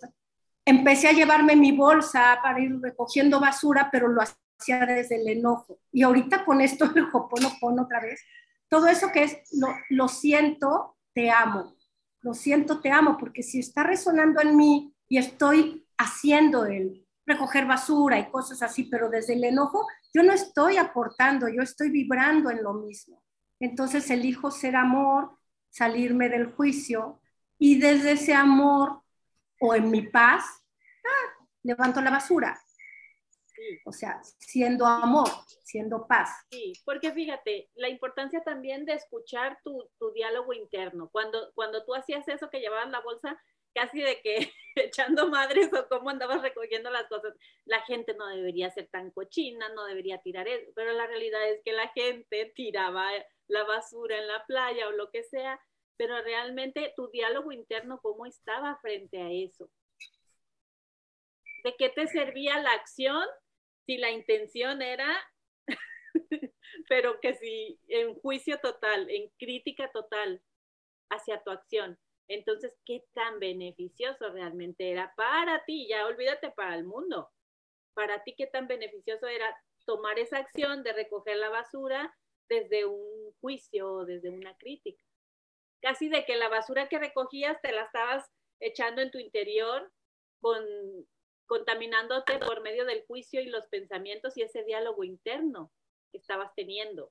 [0.66, 5.80] Empecé a llevarme mi bolsa para ir recogiendo basura, pero lo hacía desde el enojo.
[5.92, 8.20] Y ahorita con esto del Hoponopono otra vez,
[8.68, 11.76] todo eso que es lo, lo siento, te amo.
[12.22, 17.66] Lo siento, te amo, porque si está resonando en mí y estoy haciendo el recoger
[17.66, 22.50] basura y cosas así, pero desde el enojo, yo no estoy aportando, yo estoy vibrando
[22.50, 23.22] en lo mismo.
[23.60, 25.38] Entonces elijo ser amor,
[25.70, 27.20] salirme del juicio
[27.58, 29.02] y desde ese amor
[29.60, 30.44] o en mi paz,
[31.06, 32.60] ah, levanto la basura.
[33.46, 33.80] sí.
[33.86, 35.30] O sea, siendo amor,
[35.64, 36.30] siendo paz.
[36.52, 41.10] Sí, porque fíjate, la importancia también de escuchar tu, tu diálogo interno.
[41.10, 43.38] Cuando, cuando tú hacías eso que llevabas la bolsa,
[43.78, 48.72] casi de que echando madres o cómo andabas recogiendo las cosas, la gente no debería
[48.72, 53.08] ser tan cochina, no debería tirar eso, pero la realidad es que la gente tiraba
[53.48, 55.62] la basura en la playa o lo que sea,
[55.96, 59.70] pero realmente tu diálogo interno, ¿cómo estaba frente a eso?
[61.64, 63.24] ¿De qué te servía la acción
[63.86, 65.16] si la intención era
[66.90, 70.42] pero que si en juicio total, en crítica total
[71.10, 75.88] hacia tu acción, entonces, ¿qué tan beneficioso realmente era para ti?
[75.88, 77.30] Ya olvídate para el mundo.
[77.94, 79.56] Para ti, ¿qué tan beneficioso era
[79.86, 82.14] tomar esa acción de recoger la basura
[82.50, 85.02] desde un juicio o desde una crítica?
[85.82, 89.92] Casi de que la basura que recogías te la estabas echando en tu interior
[90.42, 90.64] con
[91.46, 95.72] contaminándote por medio del juicio y los pensamientos y ese diálogo interno
[96.12, 97.10] que estabas teniendo.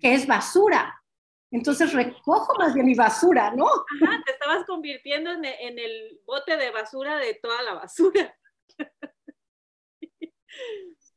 [0.00, 1.02] Que es basura.
[1.52, 3.66] Entonces recojo más de mi basura, ¿no?
[3.66, 8.36] Ajá, te estabas convirtiendo en, en el bote de basura de toda la basura.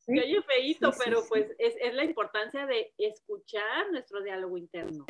[0.05, 0.19] Sí.
[0.19, 1.27] Oye feíto, Sí, sí, pero sí.
[1.29, 5.05] pues es, es la importancia de escuchar nuestro diálogo interno.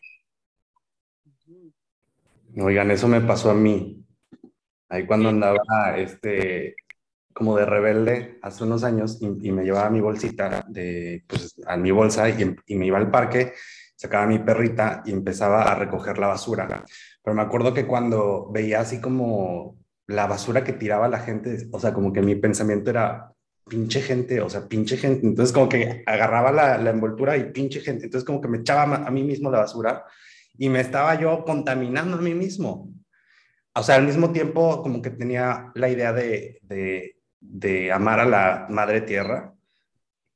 [2.62, 4.06] Oigan, eso me pasó a mí.
[4.90, 6.76] Ahí cuando andaba, este,
[7.34, 11.76] como de rebelde hace unos años y, y me llevaba mi bolsita de, pues, a
[11.76, 13.54] mi bolsa y, y me iba al parque,
[14.04, 16.84] sacaba mi perrita y empezaba a recoger la basura.
[17.24, 19.78] Pero me acuerdo que cuando veía así como
[20.08, 23.32] la basura que tiraba la gente, o sea, como que mi pensamiento era
[23.66, 25.26] pinche gente, o sea, pinche gente.
[25.26, 28.04] Entonces como que agarraba la, la envoltura y pinche gente.
[28.04, 30.04] Entonces como que me echaba a mí mismo la basura
[30.58, 32.90] y me estaba yo contaminando a mí mismo.
[33.74, 38.26] O sea, al mismo tiempo como que tenía la idea de, de, de amar a
[38.26, 39.54] la madre tierra,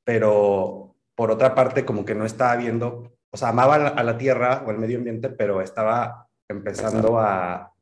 [0.04, 4.64] pero por otra parte como que no estaba viendo, o sea, amaba a la, tierra
[4.66, 7.72] o el medio ambiente, pero estaba empezando a,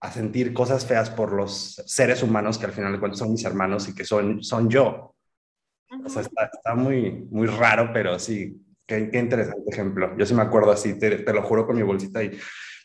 [0.00, 3.44] a sentir cosas feas por los seres humanos que al final de cuentas son mis
[3.44, 5.14] hermanos y que son, son yo.
[6.04, 10.16] O sea, está, está muy, muy raro, pero sí, qué, qué interesante ejemplo.
[10.16, 12.38] Yo sí me acuerdo así, te, te lo juro con mi bolsita y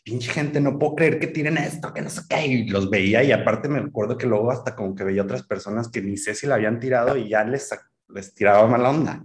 [0.04, 3.22] pinche gente, no puedo creer que tienen esto, que no sé qué, y los veía
[3.22, 6.34] y aparte me acuerdo que luego hasta como que veía otras personas que ni sé
[6.34, 7.70] si la habían tirado y ya les,
[8.08, 9.22] les tiraba mala onda.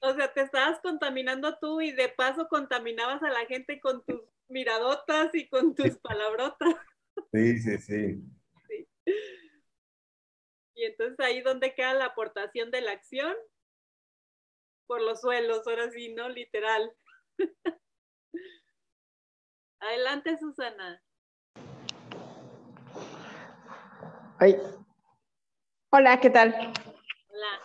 [0.00, 4.20] O sea, te estabas contaminando tú y de paso contaminabas a la gente con tus
[4.48, 6.74] miradotas y con tus palabrotas.
[7.32, 8.22] Sí, sí, sí.
[10.76, 13.34] Y entonces ahí donde queda la aportación de la acción
[14.86, 16.28] por los suelos, ahora sí, ¿no?
[16.28, 16.94] Literal.
[19.80, 21.02] Adelante, Susana.
[24.38, 24.56] Ay.
[25.90, 26.54] Hola, ¿qué tal?
[26.54, 27.62] Hola.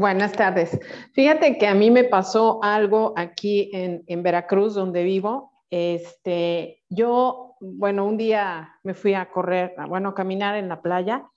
[0.00, 0.80] Buenas tardes.
[1.12, 5.52] Fíjate que a mí me pasó algo aquí en, Veracruz, donde vivo.
[5.68, 11.28] Este, yo, bueno, un día me fui a correr, bueno, a caminar en la playa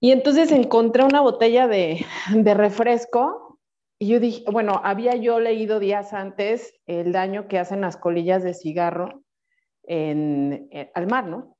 [0.00, 2.04] y entonces encontré una botella de,
[2.34, 3.58] de refresco
[3.98, 8.42] y yo dije, bueno, había yo leído días antes el daño que hacen las colillas
[8.42, 9.22] de cigarro
[9.84, 11.56] en, en- al mar, ¿no?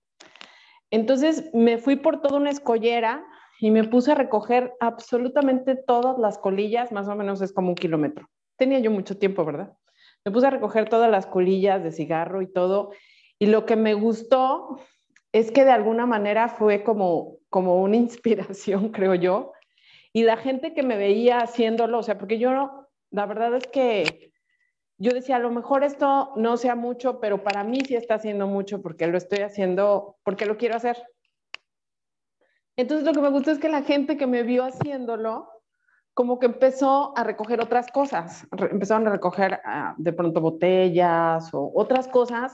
[0.90, 3.24] Entonces me fui por toda una escollera
[3.62, 7.76] y me puse a recoger absolutamente todas las colillas, más o menos es como un
[7.76, 8.28] kilómetro.
[8.56, 9.72] Tenía yo mucho tiempo, ¿verdad?
[10.24, 12.90] Me puse a recoger todas las colillas de cigarro y todo.
[13.38, 14.80] Y lo que me gustó
[15.30, 19.52] es que de alguna manera fue como, como una inspiración, creo yo.
[20.12, 24.32] Y la gente que me veía haciéndolo, o sea, porque yo, la verdad es que
[24.98, 28.48] yo decía, a lo mejor esto no sea mucho, pero para mí sí está haciendo
[28.48, 30.96] mucho porque lo estoy haciendo, porque lo quiero hacer.
[32.76, 35.48] Entonces lo que me gustó es que la gente que me vio haciéndolo,
[36.14, 41.72] como que empezó a recoger otras cosas, empezaron a recoger ah, de pronto botellas o
[41.74, 42.52] otras cosas.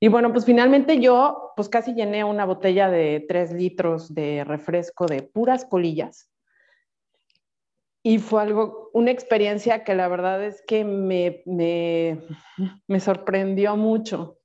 [0.00, 5.06] Y bueno, pues finalmente yo, pues casi llené una botella de tres litros de refresco
[5.06, 6.30] de puras colillas.
[8.02, 14.38] Y fue algo, una experiencia que la verdad es que me, me sorprendió mucho,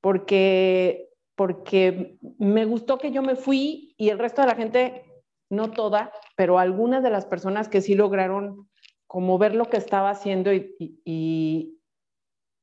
[0.00, 5.04] porque, porque me gustó que yo me fui y el resto de la gente,
[5.50, 8.68] no toda, pero algunas de las personas que sí lograron
[9.06, 10.74] como ver lo que estaba haciendo y,
[11.04, 11.78] y,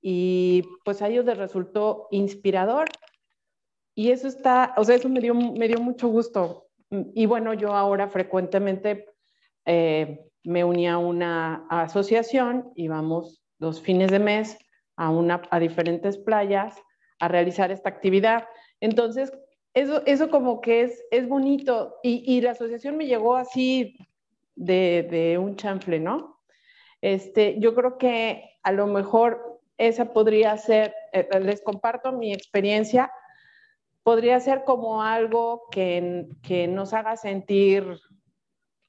[0.02, 2.90] y pues a ellos les resultó inspirador.
[3.96, 6.68] Y eso está, o sea, eso me dio, me dio mucho gusto.
[6.90, 9.06] Y bueno, yo ahora frecuentemente
[9.66, 14.58] eh, me uní a una asociación y vamos dos fines de mes
[14.96, 16.76] a, una, a diferentes playas
[17.20, 18.46] a realizar esta actividad.
[18.82, 19.32] Entonces,
[19.74, 23.96] eso, eso como que es, es bonito y, y la asociación me llegó así
[24.56, 26.42] de, de, un chanfle, ¿no?
[27.00, 33.12] Este, yo creo que a lo mejor esa podría ser, eh, les comparto mi experiencia,
[34.04, 37.98] podría ser como algo que, que nos haga sentir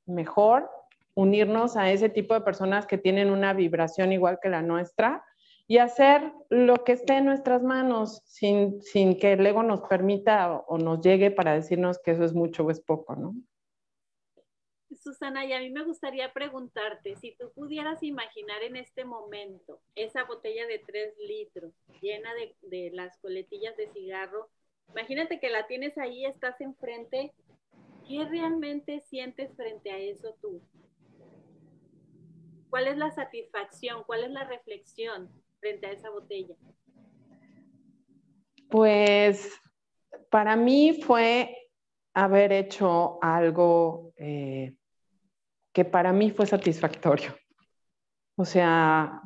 [0.04, 0.68] mejor
[1.14, 5.22] unirnos a ese tipo de personas que tienen una vibración igual que la nuestra
[5.66, 10.52] y hacer lo que esté en nuestras manos sin, sin que el ego nos permita
[10.66, 13.34] o, nos llegue para decirnos que eso es mucho o es poco, ¿no?
[14.90, 20.24] Susana, y a mí me gustaría preguntarte, si tú pudieras imaginar en este momento esa
[20.24, 24.50] botella de tres litros llena de, de las coletillas de cigarro,
[24.90, 27.32] imagínate que la tienes ahí, estás enfrente
[28.06, 30.60] ¿Qué realmente sientes frente a eso tú?
[32.68, 34.02] ¿Cuál es la satisfacción?
[34.04, 35.30] ¿Cuál es la reflexión
[35.62, 36.56] frente a esa botella?
[38.68, 39.48] Pues
[40.28, 41.56] para mí fue
[42.14, 44.74] haber hecho algo eh,
[45.72, 47.36] que para mí fue satisfactorio.
[48.36, 49.22] O sea,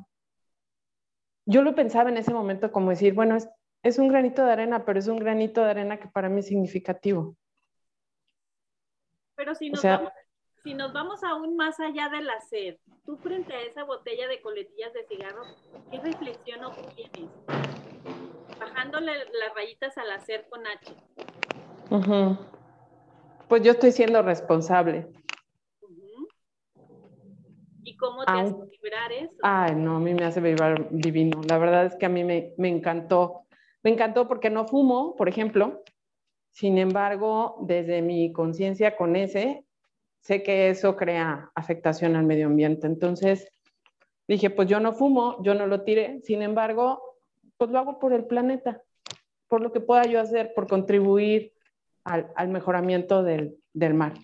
[1.47, 3.49] yo lo pensaba en ese momento como decir, bueno, es,
[3.83, 6.49] es un granito de arena, pero es un granito de arena que para mí es
[6.49, 7.35] significativo.
[9.37, 10.13] Pero si nos, o sea, vamos,
[10.67, 14.93] si nos vamos aún más allá del hacer, tú frente a esa botella de coletillas
[14.95, 15.45] de cigarro,
[15.93, 17.31] ¿qué reflexión obtienes?
[18.59, 20.93] Bajándole las rayitas al hacer con H.
[21.91, 22.39] Uh -huh.
[23.47, 25.07] Pues yo estoy siendo responsable.
[25.83, 26.29] Uh -huh.
[27.85, 29.37] ¿Y cómo te hace vibrar eso?
[29.43, 31.43] Ay, no, a mí me hace vibrar divino.
[31.49, 33.43] La verdad es que a mí me, me encantó.
[33.85, 35.85] Me encantó porque no fumo, por ejemplo,
[36.51, 39.66] sin embargo, desde mi conciencia con ese,
[40.27, 42.89] sé que eso crea afectación al medio ambiente.
[42.89, 43.49] Entonces,
[44.27, 46.21] dije, pues yo no fumo, yo no lo tiré.
[46.25, 47.01] Sin embargo,
[47.57, 48.83] pues lo hago por el planeta,
[49.47, 51.53] por lo que pueda yo hacer, por contribuir
[52.03, 54.15] al, al mejoramiento del, del, mar.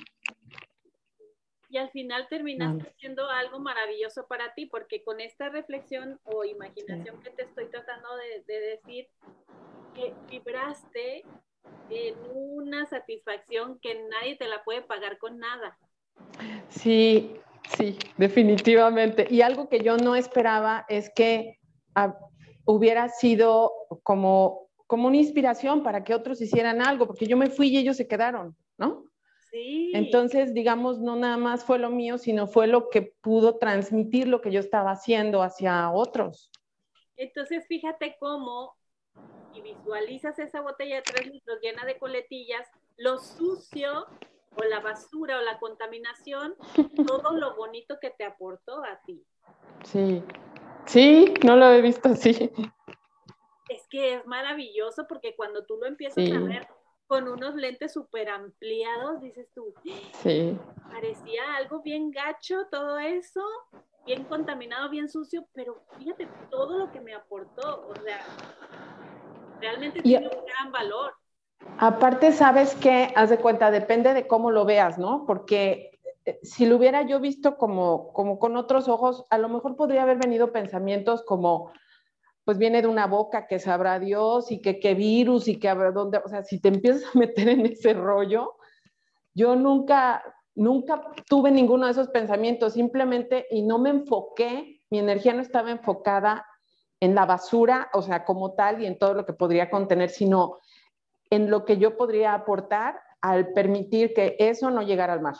[1.68, 7.22] Y al final terminaste haciendo algo maravilloso para ti, porque con esta reflexión o imaginación
[7.22, 9.08] que te estoy tratando de, de decir,
[9.94, 11.24] que vibraste
[11.90, 15.78] en una satisfacción que nadie te la puede pagar con nada.
[16.68, 17.34] Sí,
[17.76, 19.26] sí, definitivamente.
[19.30, 21.58] Y algo que yo no esperaba es que
[21.96, 22.12] uh,
[22.64, 27.68] hubiera sido como, como una inspiración para que otros hicieran algo, porque yo me fui
[27.68, 29.04] y ellos se quedaron, ¿no?
[29.50, 29.92] Sí.
[29.94, 34.40] Entonces, digamos, no nada más fue lo mío, sino fue lo que pudo transmitir lo
[34.40, 36.50] que yo estaba haciendo hacia otros.
[37.16, 38.74] Entonces, fíjate cómo
[39.54, 44.06] y visualizas esa botella de 3 litros llena de coletillas, lo sucio
[44.56, 46.54] o la basura o la contaminación,
[47.06, 49.24] todo lo bonito que te aportó a ti.
[49.84, 50.22] Sí,
[50.86, 52.50] sí, no lo he visto así.
[53.68, 56.32] Es que es maravilloso porque cuando tú lo empiezas sí.
[56.32, 56.68] a ver
[57.06, 59.74] con unos lentes súper ampliados, dices tú,
[60.22, 60.58] sí.
[60.90, 63.42] parecía algo bien gacho todo eso,
[64.06, 68.24] bien contaminado, bien sucio, pero fíjate todo lo que me aportó, o sea,
[69.60, 71.14] realmente y, tiene un gran valor.
[71.78, 75.24] Aparte, sabes que, haz de cuenta, depende de cómo lo veas, ¿no?
[75.26, 79.76] Porque eh, si lo hubiera yo visto como, como con otros ojos, a lo mejor
[79.76, 81.72] podría haber venido pensamientos como,
[82.44, 85.90] pues viene de una boca que sabrá Dios y que qué virus y que habrá
[85.90, 88.54] dónde, o sea, si te empiezas a meter en ese rollo,
[89.34, 90.22] yo nunca,
[90.54, 95.70] nunca tuve ninguno de esos pensamientos, simplemente, y no me enfoqué, mi energía no estaba
[95.70, 96.46] enfocada
[97.00, 100.58] en la basura, o sea, como tal y en todo lo que podría contener, sino
[101.32, 105.36] en lo que yo podría aportar al permitir que eso no llegara al mar.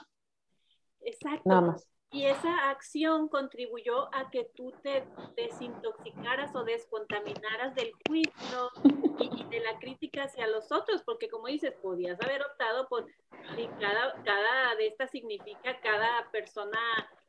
[1.02, 1.42] Exacto.
[1.44, 1.86] Nada más.
[2.10, 5.04] Y esa acción contribuyó a que tú te
[5.36, 8.70] desintoxicaras o descontaminaras del juicio
[9.18, 13.06] y, de la crítica hacia los otros, porque como dices, podías haber optado por
[13.54, 16.78] si cada, cada de estas significa cada persona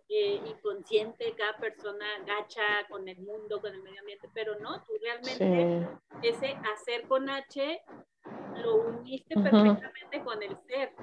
[0.07, 4.93] eh, inconsciente, cada persona gacha con el mundo, con el medio ambiente, pero no, tú
[5.01, 5.87] realmente
[6.21, 7.81] ese hacer con H
[8.61, 10.93] lo uniste perfectamente con el ser.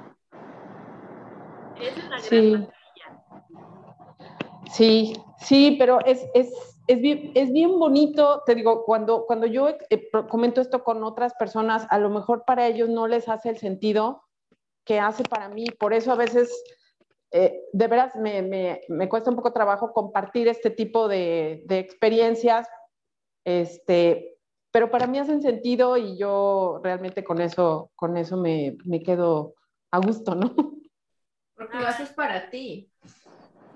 [1.80, 2.70] Esa es la gran
[4.72, 6.52] Sí, sí, pero es, es,
[6.86, 11.34] es, bien, es bien bonito, te digo, cuando, cuando yo eh, comento esto con otras
[11.34, 14.22] personas, a lo mejor para ellos no les hace el sentido
[14.84, 16.50] que hace para mí, por eso a veces,
[17.32, 21.78] eh, de veras, me, me, me, cuesta un poco trabajo compartir este tipo de, de
[21.78, 22.68] experiencias,
[23.44, 24.29] este,
[24.70, 29.54] pero para mí hacen sentido y yo realmente con eso, con eso me, me quedo
[29.90, 30.54] a gusto, ¿no?
[31.54, 32.90] Porque lo haces para ti.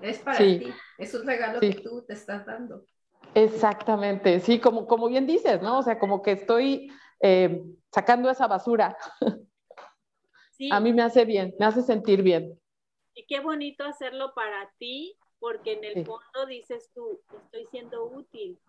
[0.01, 2.83] Es para ti, es un regalo que tú te estás dando.
[3.33, 5.79] Exactamente, sí, como, como bien dices, ¿no?
[5.79, 6.91] O sea, como que estoy
[7.21, 8.97] eh, sacando esa basura.
[10.71, 12.59] A mí me hace bien, me hace sentir bien.
[13.13, 18.59] Y qué bonito hacerlo para ti, porque en el fondo dices tú, estoy siendo útil.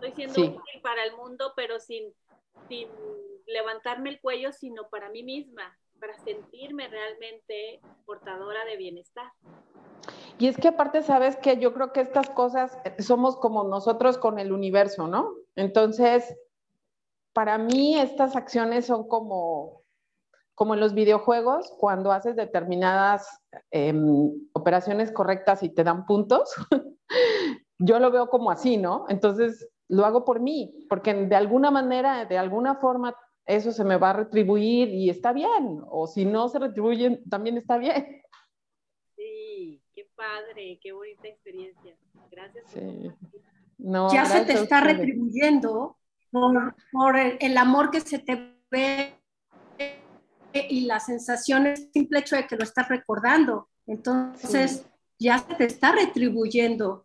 [0.00, 2.14] Estoy siendo útil para el mundo, pero sin,
[2.68, 2.88] sin
[3.46, 9.32] levantarme el cuello, sino para mí misma, para sentirme realmente portadora de bienestar.
[10.38, 14.18] Y es que aparte, sabes que yo creo que estas cosas eh, somos como nosotros
[14.18, 15.34] con el universo, ¿no?
[15.56, 16.32] Entonces,
[17.32, 19.82] para mí estas acciones son como,
[20.54, 23.42] como en los videojuegos, cuando haces determinadas
[23.72, 26.54] em, operaciones correctas y te dan puntos.
[27.78, 29.06] yo lo veo como así, ¿no?
[29.08, 33.16] Entonces, lo hago por mí, porque de alguna manera, de alguna forma,
[33.46, 35.82] eso se me va a retribuir y está bien.
[35.88, 38.22] O si no se retribuye, también está bien
[40.18, 41.96] padre, qué bonita experiencia.
[42.30, 42.64] Gracias.
[44.12, 45.96] ya se te está retribuyendo
[46.90, 49.14] por, el, amor que se te ve
[50.52, 53.68] y la sensación, el simple hecho de que lo estás recordando.
[53.86, 54.84] Entonces,
[55.18, 57.04] ya se te está retribuyendo.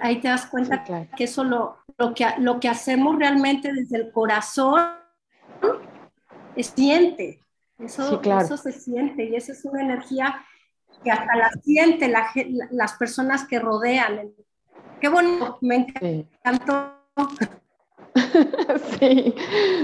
[0.00, 0.84] Ahí te das cuenta
[1.16, 4.80] que eso lo, lo, que, lo que hacemos realmente desde el corazón
[6.56, 7.40] es siente.
[7.78, 10.44] Eso, eso se siente y esa es una energía
[11.02, 12.30] que hasta la siente la,
[12.70, 14.32] las personas que rodean.
[15.00, 16.94] Qué bonito, me encantó.
[19.00, 19.34] Sí,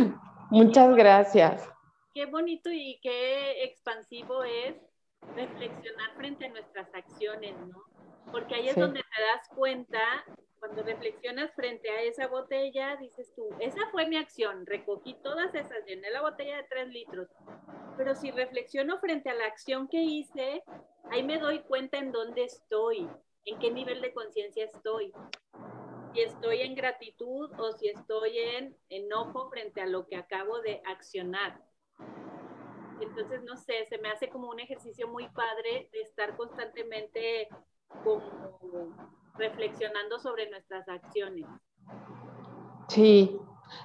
[0.50, 1.68] muchas gracias.
[2.14, 4.76] Qué bonito y qué expansivo es
[5.34, 7.89] reflexionar frente a nuestras acciones, ¿no?
[8.30, 9.98] Porque ahí es donde te das cuenta,
[10.60, 15.84] cuando reflexionas frente a esa botella, dices tú, esa fue mi acción, recogí todas esas,
[15.86, 17.28] llené la botella de tres litros,
[17.96, 20.62] pero si reflexiono frente a la acción que hice,
[21.10, 23.08] ahí me doy cuenta en dónde estoy,
[23.46, 25.12] en qué nivel de conciencia estoy.
[26.12, 30.82] Si estoy en gratitud o si estoy en enojo frente a lo que acabo de
[30.84, 31.60] accionar.
[33.00, 37.48] Entonces, no sé, se me hace como un ejercicio muy padre de estar constantemente
[38.04, 38.22] como
[39.36, 41.46] reflexionando sobre nuestras acciones.
[42.88, 43.38] Sí,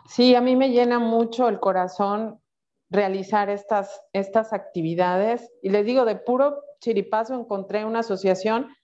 [0.08, 2.42] sí, a mí me llena mucho el corazón
[2.90, 5.52] realizar estas, estas actividades.
[5.62, 8.76] Y les digo, de puro chiripazo encontré una asociación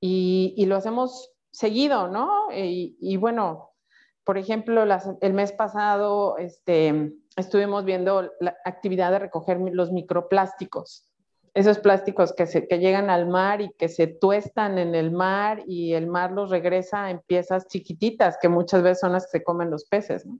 [0.00, 2.48] y, lo hacemos seguido, ¿no?
[2.52, 3.70] Y, bueno,
[4.24, 4.84] por ejemplo,
[5.20, 11.08] el mes pasado este, estuvimos viendo la actividad de recoger los microplásticos,
[11.54, 15.94] esos plásticos que, se, llegan al mar y que se tuestan en el mar y
[15.94, 19.70] el mar los regresa en piezas chiquititas, que muchas veces son las que se comen
[19.70, 20.38] los peces, ¿no?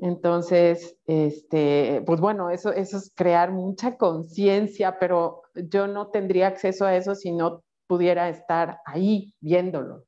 [0.00, 6.84] Entonces, este, pues bueno, eso, eso es crear mucha conciencia, pero yo no tendría acceso
[6.84, 10.04] a eso si no pudiera estar ahí viéndolo.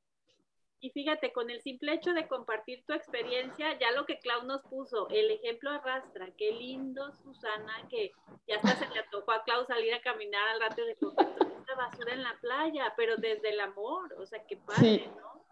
[0.83, 4.63] Y fíjate, con el simple hecho de compartir tu experiencia, ya lo que Clau nos
[4.63, 6.27] puso, el ejemplo arrastra.
[6.35, 8.11] Qué lindo, Susana, que
[8.47, 12.13] ya hasta se le tocó a Clau salir a caminar al rato de esta basura
[12.13, 15.45] en la playa, pero desde el amor, o sea, qué padre, ¿no?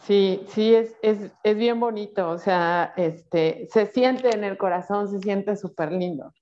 [0.00, 5.08] Sí, sí, es, es, es, bien bonito, o sea, este, se siente en el corazón,
[5.08, 6.32] se siente súper lindo.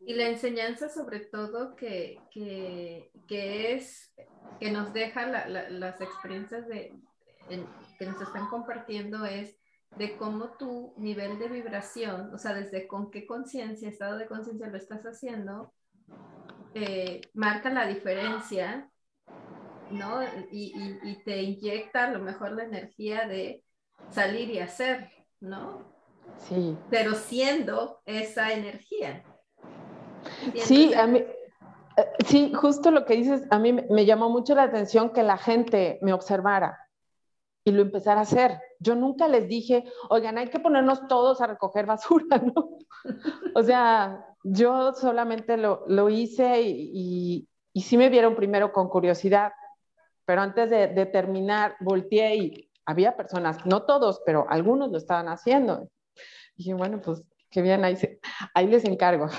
[0.00, 4.14] Y la enseñanza sobre todo que, que, que es,
[4.58, 6.94] que nos deja las experiencias de,
[7.48, 9.56] que nos están compartiendo es
[9.96, 14.68] de cómo tu nivel de vibración, o sea, desde con qué conciencia, estado de conciencia
[14.68, 15.72] lo estás haciendo,
[16.74, 18.90] eh, marca la diferencia
[19.90, 20.22] ¿no?
[20.50, 23.62] Y, y, y te inyecta a lo mejor la energía de
[24.10, 25.94] salir y hacer, ¿no?
[26.38, 26.76] Sí.
[26.90, 29.22] Pero siendo esa energía.
[30.56, 34.64] Sí, a mí, eh, sí, justo lo que dices, a mí me llamó mucho la
[34.64, 36.78] atención que la gente me observara
[37.66, 38.60] y lo empezara a hacer.
[38.78, 42.78] Yo nunca les dije, oigan, hay que ponernos todos a recoger basura, ¿no?
[43.56, 48.88] O sea, yo solamente lo, lo hice y, y, y sí me vieron primero con
[48.88, 49.52] curiosidad,
[50.24, 55.28] pero antes de, de terminar, volteé y había personas, no todos, pero algunos lo estaban
[55.28, 55.88] haciendo.
[56.56, 58.20] dije, bueno, pues qué bien, ahí, se-
[58.54, 59.26] ahí les encargo.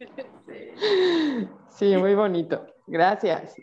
[1.70, 2.66] Sí, muy bonito.
[2.90, 3.54] Gracias.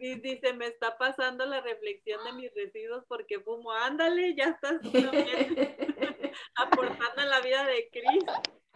[0.00, 3.70] Y dice, me está pasando la reflexión de mis residuos porque fumo.
[3.70, 4.80] Ándale, ya estás
[6.56, 8.24] aportando en la vida de Cris.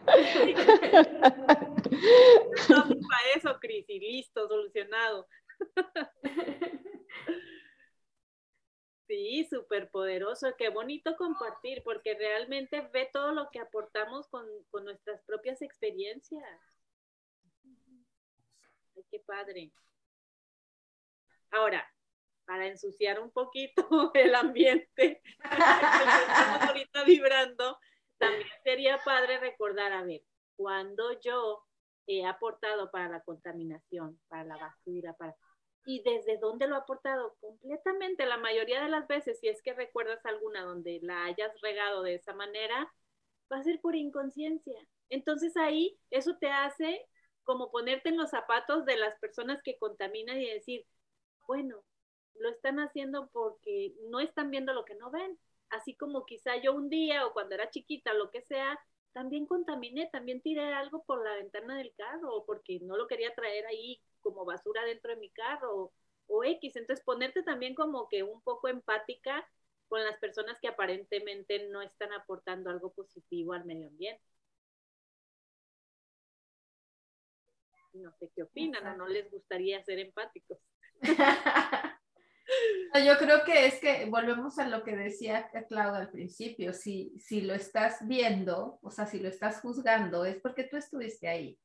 [2.55, 5.27] Estamos para eso, Cris, y listo, solucionado.
[9.09, 10.55] Sí, súper poderoso.
[10.55, 16.45] Qué bonito compartir, porque realmente ve todo lo que aportamos con, con nuestras propias experiencias.
[18.95, 19.71] Ay, qué padre.
[21.51, 21.87] Ahora,
[22.45, 27.79] para ensuciar un poquito el ambiente, estamos ahorita vibrando,
[28.17, 30.23] también sería padre recordar, a ver,
[30.55, 31.63] cuando yo
[32.07, 35.35] he aportado para la contaminación, para la basura, para...
[35.85, 37.35] ¿Y desde dónde lo he aportado?
[37.39, 42.01] Completamente, la mayoría de las veces, si es que recuerdas alguna donde la hayas regado
[42.03, 42.91] de esa manera,
[43.51, 44.79] va a ser por inconsciencia.
[45.09, 47.05] Entonces ahí eso te hace
[47.43, 50.85] como ponerte en los zapatos de las personas que contaminan y decir,
[51.49, 51.83] bueno,
[52.35, 55.39] lo están haciendo porque no están viendo lo que no ven.
[55.71, 58.79] Así como quizá yo un día o cuando era chiquita, lo que sea,
[59.13, 63.33] también contaminé, también tiré algo por la ventana del carro o porque no lo quería
[63.33, 65.93] traer ahí como basura dentro de mi carro o,
[66.27, 66.75] o X.
[66.75, 69.43] Entonces ponerte también como que un poco empática
[69.87, 74.23] con las personas que aparentemente no están aportando algo positivo al medio ambiente.
[77.93, 80.59] No sé qué opinan o no les gustaría ser empáticos.
[83.05, 87.41] Yo creo que es que volvemos a lo que decía Claudia al principio, si, si
[87.41, 91.59] lo estás viendo, o sea, si lo estás juzgando, es porque tú estuviste ahí.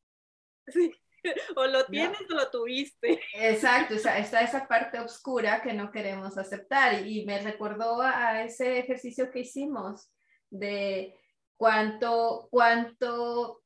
[0.66, 0.92] Sí.
[1.56, 3.18] O lo tienes o lo tuviste.
[3.32, 8.42] Exacto, o sea, está esa parte oscura que no queremos aceptar y me recordó a
[8.42, 10.10] ese ejercicio que hicimos
[10.50, 11.18] de
[11.56, 13.62] cuánto, cuánto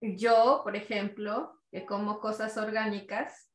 [0.00, 3.50] yo, por ejemplo, que como cosas orgánicas,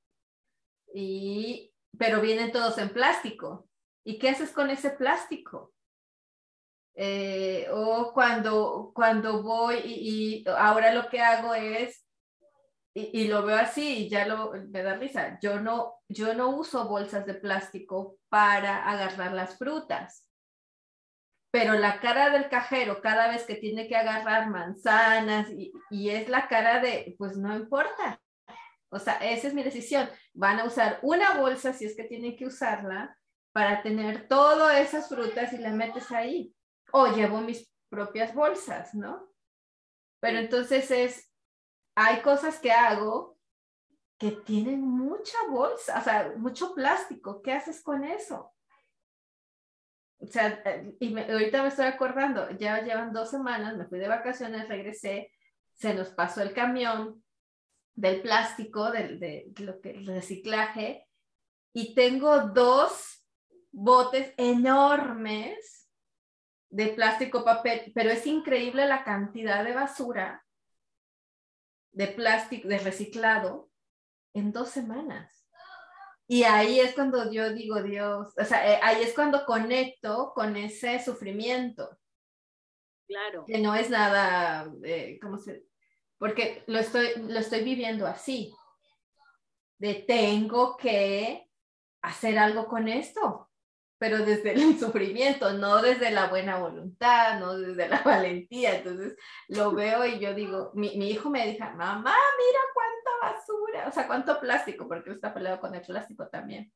[0.94, 3.68] y, pero vienen todos en plástico.
[4.04, 5.74] ¿Y qué haces con ese plástico?
[6.96, 12.06] Eh, o cuando, cuando voy y, ahora lo que hago es
[12.94, 15.40] y, y, lo veo así y ya lo, me da risa.
[15.42, 20.26] Yo no, yo no uso bolsas de plástico para agarrar las frutas.
[21.52, 26.30] Pero la cara del cajero cada vez que tiene que agarrar manzanas y, y es
[26.30, 28.20] la cara de, pues no importa.
[28.90, 30.10] O sea, esa es mi decisión.
[30.34, 33.18] Van a usar una bolsa si es que tienen que usarla
[33.52, 36.54] para tener todas esas frutas y la metes ahí.
[36.92, 39.30] O llevo mis propias bolsas, ¿no?
[40.20, 41.32] Pero entonces es,
[41.96, 43.38] hay cosas que hago
[44.18, 47.42] que tienen mucha bolsa, o sea, mucho plástico.
[47.42, 48.54] ¿Qué haces con eso?
[50.20, 50.62] O sea,
[51.00, 55.32] y me, ahorita me estoy acordando, ya llevan dos semanas, me fui de vacaciones, regresé,
[55.76, 57.24] se nos pasó el camión
[58.00, 61.06] del plástico, del, de, lo que, el reciclaje,
[61.74, 63.26] y tengo dos
[63.72, 65.90] botes enormes
[66.70, 70.46] de plástico papel, pero es increíble la cantidad de basura
[71.92, 73.70] de plástico, de reciclado,
[74.34, 75.48] en dos semanas.
[76.28, 80.56] Y ahí es cuando yo digo, Dios, o sea, eh, ahí es cuando conecto con
[80.56, 81.98] ese sufrimiento.
[83.08, 83.44] Claro.
[83.46, 85.69] Que no es nada, eh, ¿cómo se?
[86.20, 88.54] Porque lo estoy, lo estoy viviendo así.
[89.80, 91.50] De tengo que
[92.02, 93.50] hacer algo con esto,
[93.98, 98.76] pero desde el sufrimiento, no desde la buena voluntad, no desde la valentía.
[98.76, 99.16] Entonces
[99.48, 103.92] lo veo y yo digo, mi, mi hijo me dijo, mamá, mira cuánta basura, o
[103.92, 106.72] sea, cuánto plástico, porque está peleado con el plástico también.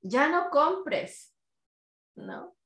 [0.00, 1.34] Ya no compres,
[2.16, 2.56] ¿no?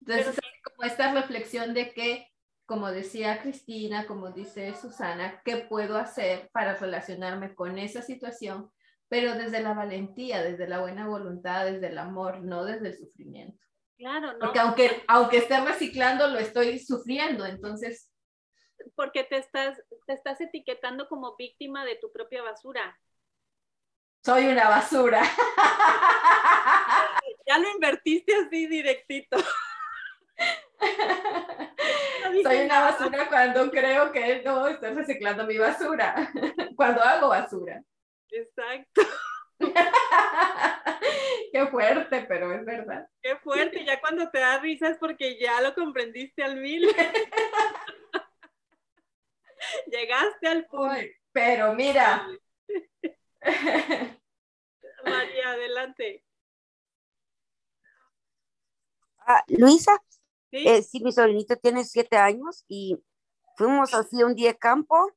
[0.00, 2.31] Entonces, pero, es como esta reflexión de que,
[2.72, 8.70] como decía Cristina, como dice Susana, ¿qué puedo hacer para relacionarme con esa situación?
[9.12, 13.62] pero desde la valentía, desde la buena voluntad, desde el amor, no desde el sufrimiento.
[13.98, 14.38] Claro, no.
[14.38, 18.10] Porque aunque, aunque esté reciclando, lo estoy sufriendo, entonces...
[18.94, 22.98] Porque te estás, te estás etiquetando como víctima de tu propia basura.
[24.24, 25.22] Soy una basura.
[27.46, 29.36] Ya lo invertiste así directito.
[32.42, 36.30] Soy una basura cuando creo que no estoy reciclando mi basura.
[36.76, 37.82] Cuando hago basura.
[38.30, 39.02] Exacto.
[41.52, 43.06] Qué fuerte, pero es verdad.
[43.22, 43.84] Qué fuerte.
[43.84, 46.88] Ya cuando te da risa es porque ya lo comprendiste al mil.
[49.86, 50.96] Llegaste al punto.
[51.32, 52.26] pero mira.
[55.04, 56.24] María, adelante.
[59.26, 60.02] Ah, Luisa,
[60.52, 60.82] ¿Sí?
[60.82, 61.02] ¿Sí?
[61.02, 63.02] mi sobrinito tiene siete años y
[63.56, 65.10] fuimos así un día de campo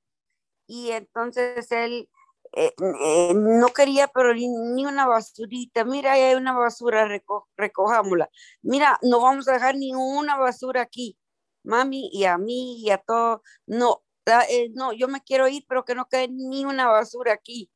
[0.65, 2.09] y entonces él
[2.53, 5.83] eh, eh, no quería, pero ni, una basurita.
[5.83, 8.29] Mira, hay una basura, reco recojámosla.
[8.61, 11.17] Mira, no vamos a dejar ni una basura aquí,
[11.63, 13.43] mami, y a mí y a todo.
[13.65, 14.03] No,
[14.49, 17.71] eh, no, yo me quiero ir, pero que no quede ni una basura aquí.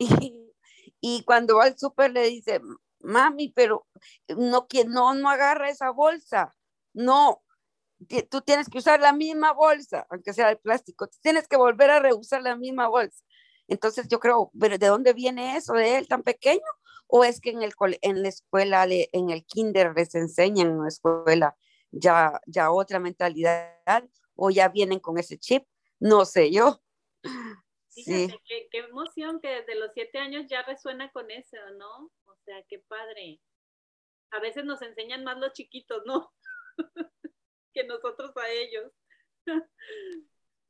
[1.00, 2.60] Y, y cuando va al súper le dice,
[3.00, 3.86] mami, pero
[4.28, 6.54] no, no, no agarra esa bolsa.
[6.94, 7.42] No,
[8.30, 11.08] tú tienes que usar la misma bolsa, aunque sea de plástico.
[11.22, 13.24] Tienes que volver a reusar la misma bolsa.
[13.68, 16.60] Entonces yo creo, pero ¿de dónde viene eso de él tan pequeño?
[17.06, 17.72] ¿O es que en, el,
[18.02, 21.56] en la escuela, en el kinder les enseñan en la escuela
[21.90, 24.04] ya, ya otra mentalidad?
[24.34, 25.64] ¿O ya vienen con ese chip?
[26.00, 26.80] No sé yo.
[27.90, 28.38] Fíjate, sí.
[28.46, 32.10] qué, qué, emoción que desde los siete años ya resuena con eso, ¿no?
[32.24, 33.40] O sea, qué padre.
[34.30, 36.32] A veces nos enseñan más los chiquitos, ¿no?
[37.74, 38.92] que nosotros a ellos.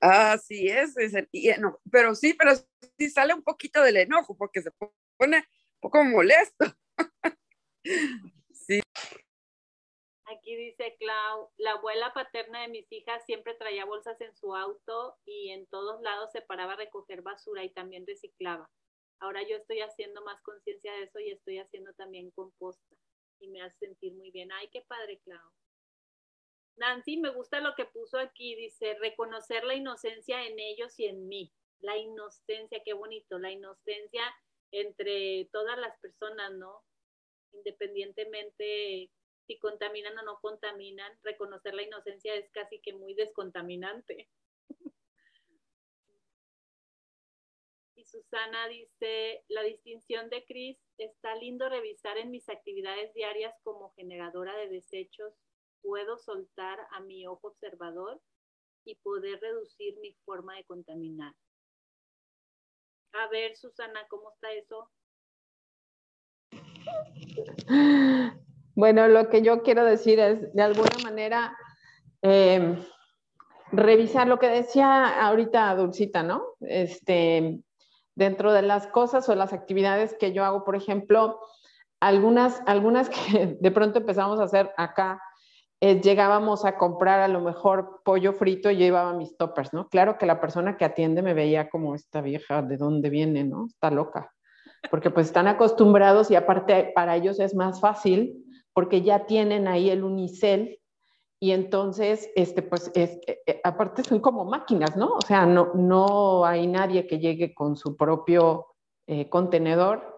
[0.01, 1.29] Así es, es el,
[1.61, 2.53] no, pero sí, pero
[2.99, 4.73] sí sale un poquito del enojo porque se
[5.17, 6.65] pone un poco molesto.
[8.53, 8.81] sí.
[10.25, 15.19] Aquí dice Clau, la abuela paterna de mis hijas siempre traía bolsas en su auto
[15.25, 18.69] y en todos lados se paraba a recoger basura y también reciclaba.
[19.21, 22.97] Ahora yo estoy haciendo más conciencia de eso y estoy haciendo también composta
[23.39, 24.51] y me hace sentir muy bien.
[24.51, 25.53] Ay, qué padre, Clau.
[26.77, 31.29] Nancy, me gusta lo que puso aquí, dice, reconocer la inocencia en ellos y en
[31.29, 31.53] mí.
[31.81, 34.23] La inocencia, qué bonito, la inocencia
[34.71, 36.83] entre todas las personas, ¿no?
[37.53, 39.11] Independientemente
[39.47, 44.29] si contaminan o no contaminan, reconocer la inocencia es casi que muy descontaminante.
[47.95, 53.93] Y Susana dice, la distinción de Cris, está lindo revisar en mis actividades diarias como
[53.93, 55.35] generadora de desechos
[55.83, 58.21] puedo soltar a mi ojo observador
[58.85, 61.35] y poder reducir mi forma de contaminar.
[63.13, 64.91] A ver, Susana, ¿cómo está eso?
[68.75, 71.57] Bueno, lo que yo quiero decir es, de alguna manera,
[72.23, 72.83] eh,
[73.71, 76.43] revisar lo que decía ahorita Dulcita, ¿no?
[76.61, 77.61] Este,
[78.15, 81.41] dentro de las cosas o las actividades que yo hago, por ejemplo,
[82.01, 85.21] algunas, algunas que de pronto empezamos a hacer acá
[85.85, 89.89] eh, llegábamos a comprar a lo mejor pollo frito y yo llevaba mis toppers, ¿no?
[89.89, 93.67] Claro que la persona que atiende me veía como esta vieja, ¿de dónde viene, no?
[93.67, 94.33] Está loca.
[94.93, 99.91] Porque pues están acostumbrados y aparte para ellos es más fácil porque ya tienen ahí
[99.91, 100.79] el unicel
[101.41, 105.17] y entonces, este, pues, es, eh, eh, aparte son como máquinas, ¿no?
[105.17, 108.67] O sea, no, no hay nadie que llegue con su propio
[109.31, 110.12] contenedor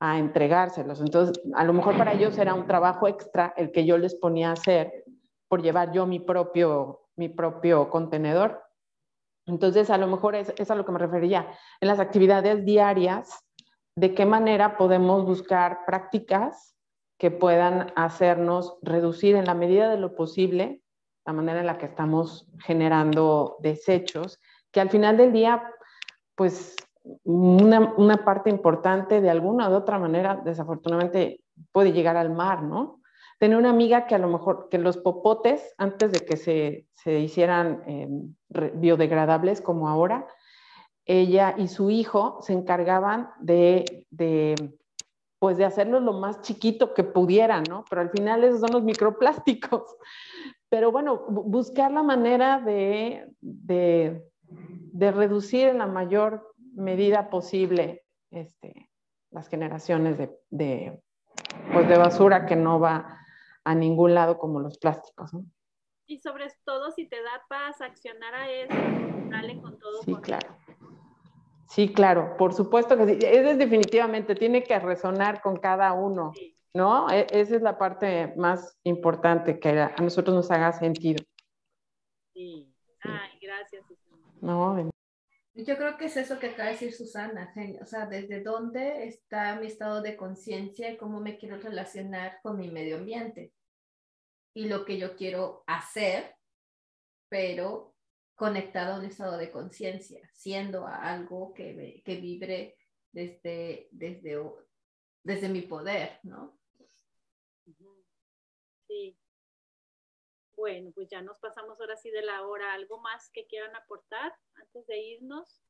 [0.00, 1.00] a entregárselos.
[1.00, 4.50] Entonces, a lo mejor para ellos era un trabajo extra el que yo les ponía
[4.50, 5.04] a hacer
[5.48, 8.62] por llevar yo mi propio, mi propio contenedor.
[9.46, 11.48] Entonces, a lo mejor es, es a lo que me refería.
[11.80, 13.44] En las actividades diarias,
[13.96, 16.76] ¿de qué manera podemos buscar prácticas
[17.18, 20.82] que puedan hacernos reducir en la medida de lo posible
[21.28, 24.40] la manera en la que estamos generando desechos,
[24.72, 25.62] que al final del día,
[26.34, 26.74] pues
[27.24, 31.40] una, una, parte importante de alguna u otra manera, desafortunadamente,
[31.72, 33.00] puede llegar al mar, ¿no?
[33.38, 37.20] Tener una amiga que a lo mejor, que los popotes, antes de que se, se
[37.20, 38.08] hicieran eh,
[38.74, 40.26] biodegradables como ahora,
[41.04, 44.54] ella y su hijo se encargaban de, de,
[45.38, 47.84] pues de hacerlo lo más chiquito que pudieran, ¿no?
[47.88, 49.82] Pero al final esos son los microplásticos.
[50.68, 58.90] Pero bueno, buscar la manera de, de, de reducir en la mayor medida posible este,
[59.30, 61.02] las generaciones de, de,
[61.72, 63.18] pues de basura que no va
[63.64, 65.34] a ningún lado como los plásticos.
[65.34, 65.44] ¿no?
[66.06, 68.74] Y sobre todo si te da paz accionar a eso,
[69.30, 70.02] dale con todo.
[70.02, 70.48] Sí, claro.
[71.68, 73.18] Sí, claro, por supuesto que sí.
[73.20, 76.32] Eso es definitivamente, tiene que resonar con cada uno.
[76.74, 77.10] ¿no?
[77.10, 81.22] E esa es la parte más importante que a nosotros nos haga sentido.
[82.32, 82.72] Sí.
[83.00, 83.84] Ay, gracias.
[84.40, 84.90] No,
[85.64, 87.52] Yo creo que es eso que acaba de decir Susana,
[87.82, 92.58] o sea, desde dónde está mi estado de conciencia y cómo me quiero relacionar con
[92.58, 93.52] mi medio ambiente
[94.54, 96.36] y lo que yo quiero hacer,
[97.28, 97.96] pero
[98.36, 102.76] conectado a un estado de conciencia, siendo algo que, que vibre
[103.10, 104.40] desde, desde,
[105.24, 106.56] desde mi poder, ¿no?
[108.86, 109.18] Sí.
[110.58, 112.72] Bueno, pues ya nos pasamos ahora sí de la hora.
[112.72, 115.62] ¿Algo más que quieran aportar antes de irnos?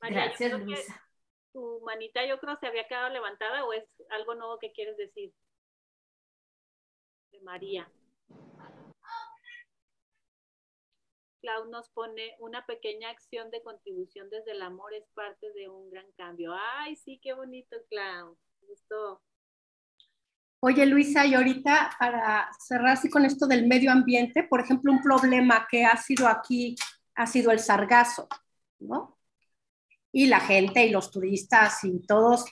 [0.00, 1.02] Gracias, Luisa.
[1.52, 5.34] Tu manita yo creo se había quedado levantada o es algo nuevo que quieres decir.
[7.32, 7.90] De María.
[11.40, 15.90] Clau nos pone una pequeña acción de contribución desde el amor es parte de un
[15.90, 16.52] gran cambio.
[16.54, 18.38] Ay, sí, qué bonito, Clau.
[18.60, 19.20] Gustó.
[20.68, 25.00] Oye, Luisa, y ahorita para cerrar así con esto del medio ambiente, por ejemplo, un
[25.00, 26.74] problema que ha sido aquí
[27.14, 28.26] ha sido el sargazo,
[28.80, 29.16] ¿no?
[30.10, 32.46] Y la gente y los turistas y todos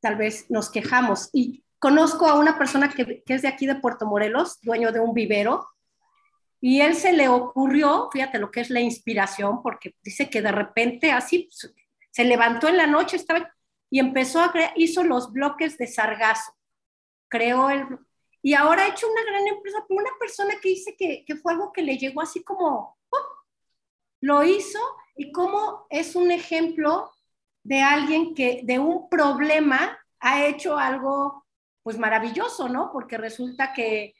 [0.00, 1.30] tal vez nos quejamos.
[1.32, 5.14] Y conozco a una persona que, es de aquí de Puerto Morelos, dueño de un
[5.14, 5.68] vivero,
[6.60, 10.50] y él se le ocurrió, fíjate lo que es la inspiración, porque dice que de
[10.50, 11.48] repente así
[12.10, 13.54] se levantó en la noche estaba,
[13.90, 16.52] y empezó a crear, hizo los bloques de sargazo
[17.32, 17.86] creó el...
[18.42, 21.54] Y ahora ha hecho una gran empresa, pero una persona que dice que, que fue
[21.54, 22.98] algo que le llegó así como,
[24.20, 24.78] lo hizo
[25.16, 27.10] y cómo es un ejemplo
[27.62, 31.46] de alguien que de un problema ha hecho algo
[31.82, 32.90] pues maravilloso, ¿no?
[32.92, 34.14] Porque resulta que,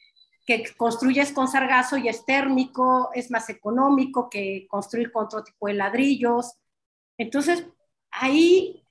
[0.47, 5.67] que construyes con sargazo y es térmico, es más económico que construir con otro tipo
[5.67, 6.55] de ladrillos.
[7.19, 7.67] Entonces,
[8.11, 8.85] ahí,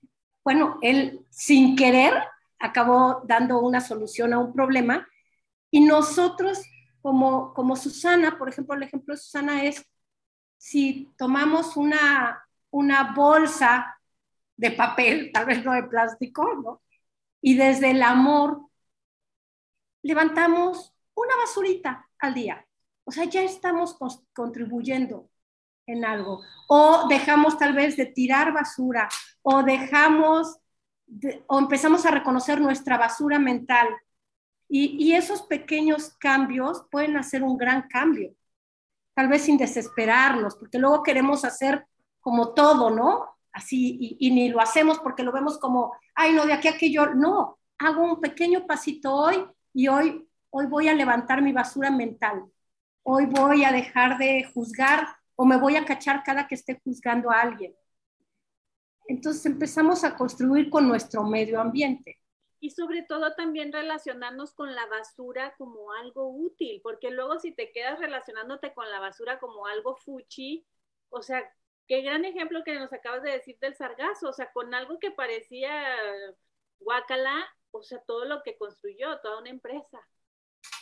[0.43, 2.13] bueno, él sin querer
[2.61, 5.07] acabó dando una solución a un problema.
[5.69, 6.61] Y nosotros,
[7.01, 9.85] como, como Susana, por ejemplo, el ejemplo de Susana es,
[10.57, 13.97] si tomamos una, una bolsa
[14.55, 16.81] de papel, tal vez no de plástico, ¿no?
[17.41, 18.69] Y desde el amor
[20.03, 22.65] levantamos una basurita al día.
[23.03, 23.97] O sea, ya estamos
[24.33, 25.29] contribuyendo
[25.87, 26.41] en algo.
[26.67, 29.09] O dejamos tal vez de tirar basura,
[29.41, 30.60] o dejamos
[31.47, 33.87] o empezamos a reconocer nuestra basura mental.
[34.73, 38.33] Y, esos pequeños cambios pueden hacer un gran cambio,
[39.13, 41.85] tal vez sin desesperarnos, porque luego queremos hacer
[42.21, 43.25] como todo, ¿no?
[43.51, 47.13] Así, y, ni lo hacemos porque lo vemos como, ay, no, de aquí a aquello,
[47.13, 52.45] no, hago un pequeño pasito hoy y hoy, hoy voy a levantar mi basura mental,
[53.03, 55.05] hoy voy a dejar de juzgar
[55.35, 57.75] o me voy a cachar cada que esté juzgando a alguien
[59.11, 62.19] entonces empezamos a construir con nuestro medio ambiente.
[62.61, 67.71] Y sobre todo también relacionarnos con la basura como algo útil, porque luego si te
[67.71, 70.65] quedas relacionándote con la basura como algo fuchi,
[71.09, 71.43] o sea,
[71.87, 75.11] qué gran ejemplo que nos acabas de decir del sargazo, o sea, con algo que
[75.11, 75.71] parecía
[76.79, 79.99] guacala, o sea, todo lo que construyó, toda una empresa.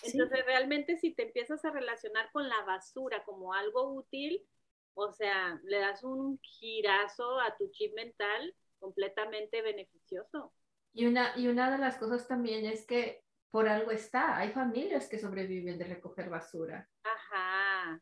[0.04, 4.46] Entonces, realmente si te empiezas a relacionar con la basura como algo útil,
[4.94, 10.54] o sea, le das un girazo a tu chip mental completamente beneficioso.
[10.94, 15.08] Y una, y una de las cosas también es que por algo está, hay familias
[15.08, 16.88] que sobreviven de recoger basura.
[17.04, 18.02] Ajá.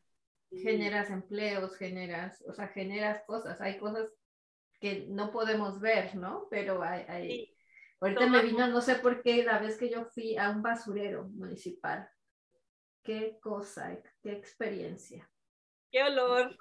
[0.50, 4.08] Generas empleos, generas, o sea, generas cosas, hay cosas
[4.80, 6.46] que no podemos ver, ¿no?
[6.50, 7.56] Pero hay, hay...
[8.00, 11.24] ahorita me vino, no sé por qué, la vez que yo fui a un basurero
[11.28, 12.08] municipal.
[13.02, 15.30] Qué cosa, qué experiencia.
[15.90, 16.56] Qué olor.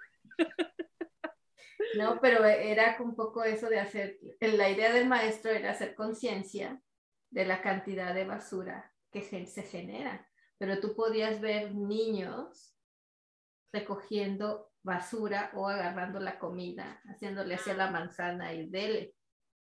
[1.96, 6.82] No, pero era un poco eso de hacer, la idea del maestro era hacer conciencia
[7.30, 10.28] de la cantidad de basura que se genera,
[10.58, 12.76] pero tú podías ver niños
[13.72, 19.14] recogiendo basura o agarrando la comida, haciéndole hacia la manzana y dele.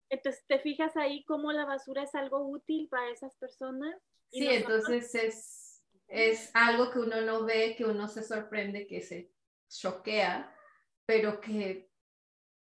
[0.08, 3.94] Entonces, ¿te fijas ahí cómo la basura es algo útil para esas personas?
[4.30, 9.30] Sí, entonces es, es algo que uno no ve, que uno se sorprende, que se
[9.78, 10.54] choquea,
[11.06, 11.90] pero que,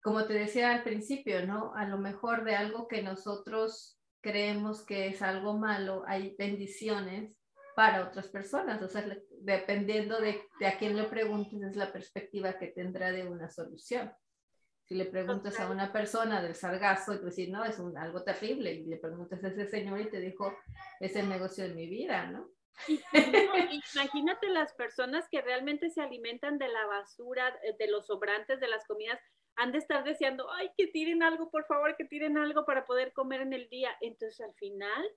[0.03, 1.75] como te decía al principio, ¿no?
[1.75, 7.37] A lo mejor de algo que nosotros creemos que es algo malo, hay bendiciones
[7.77, 8.83] para otras personas.
[8.83, 9.07] O sea,
[9.41, 14.13] dependiendo de, a quién le preguntes, es la perspectiva que tendrá de una solución.
[14.85, 18.23] Si le preguntas a una persona del sargazo y tú dices, no, es un, algo
[18.23, 20.57] terrible, y le preguntas a ese señor y te dijo,
[21.01, 22.49] es el negocio de mi vida, ¿no?
[23.95, 28.69] Imagínate las personas que realmente se alimentan de la basura, eh, de los sobrantes de
[28.69, 29.21] las comidas,
[29.57, 33.13] han de estar deseando, ay, que tiren algo, por favor, que tiren algo para poder
[33.13, 33.97] comer en el día.
[34.01, 35.09] Entonces al final,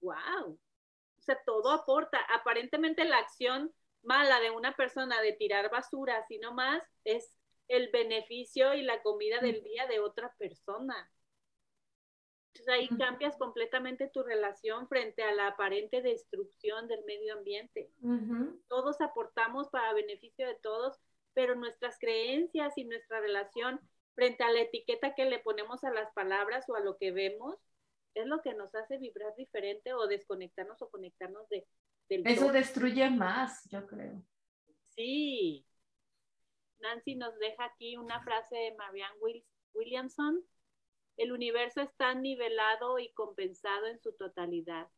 [0.00, 0.58] wow.
[1.18, 2.18] O sea, todo aporta.
[2.32, 3.72] Aparentemente la acción
[4.02, 7.34] mala de una persona de tirar basura, sino más es
[7.66, 11.10] el beneficio y la comida del día de otra persona.
[12.58, 17.90] Entonces ahí cambias completamente tu relación frente a la aparente destrucción del medio ambiente.
[18.68, 20.98] Todos aportamos para beneficio de todos,
[21.34, 23.80] pero nuestras creencias y nuestra relación
[24.14, 27.56] frente a la etiqueta que le ponemos a las palabras o a lo que vemos
[28.14, 31.66] es lo que nos hace vibrar diferente o desconectarnos o conectarnos de,
[32.08, 34.20] del Eso destruye más, yo creo.
[34.88, 35.64] Sí.
[36.80, 39.44] Nancy nos deja aquí una frase de Marianne
[39.74, 40.44] Williamson
[41.18, 44.88] el universo está nivelado y compensado en su totalidad.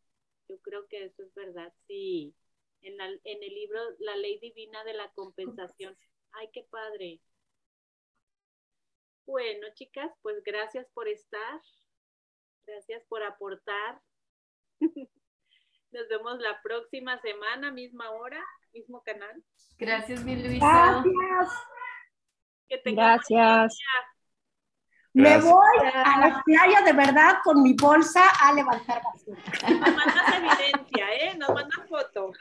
[0.48, 2.34] Yo creo que eso es verdad, sí.
[2.82, 5.96] En, en el libro La ley divina de la compensación.
[6.32, 7.20] Ay, qué padre.
[9.26, 11.60] Bueno, chicas, pues gracias por estar.
[12.66, 14.00] Gracias por aportar.
[15.90, 18.44] Nos vemos la próxima semana, misma hora,
[18.74, 19.42] mismo canal.
[19.78, 21.02] Gracias, mi Luisa.
[22.68, 23.32] Gracias.
[23.32, 23.78] Gracias.
[25.12, 29.42] Me voy a la playa de verdad con mi bolsa a levantar basura.
[29.68, 31.36] Nos mandas evidencia, ¿eh?
[31.36, 32.32] Nos mandas foto.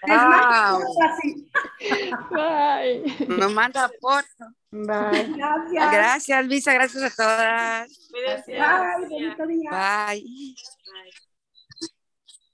[2.30, 3.28] Bye.
[3.28, 4.54] Nos manda foto.
[4.72, 5.34] Bye.
[5.36, 5.92] Gracias.
[5.92, 6.74] Gracias, Luisa.
[6.74, 8.10] Gracias a todas.
[8.12, 9.10] Gracias.
[9.10, 9.36] Bye.
[9.36, 9.66] Bye.
[9.72, 11.26] Bye.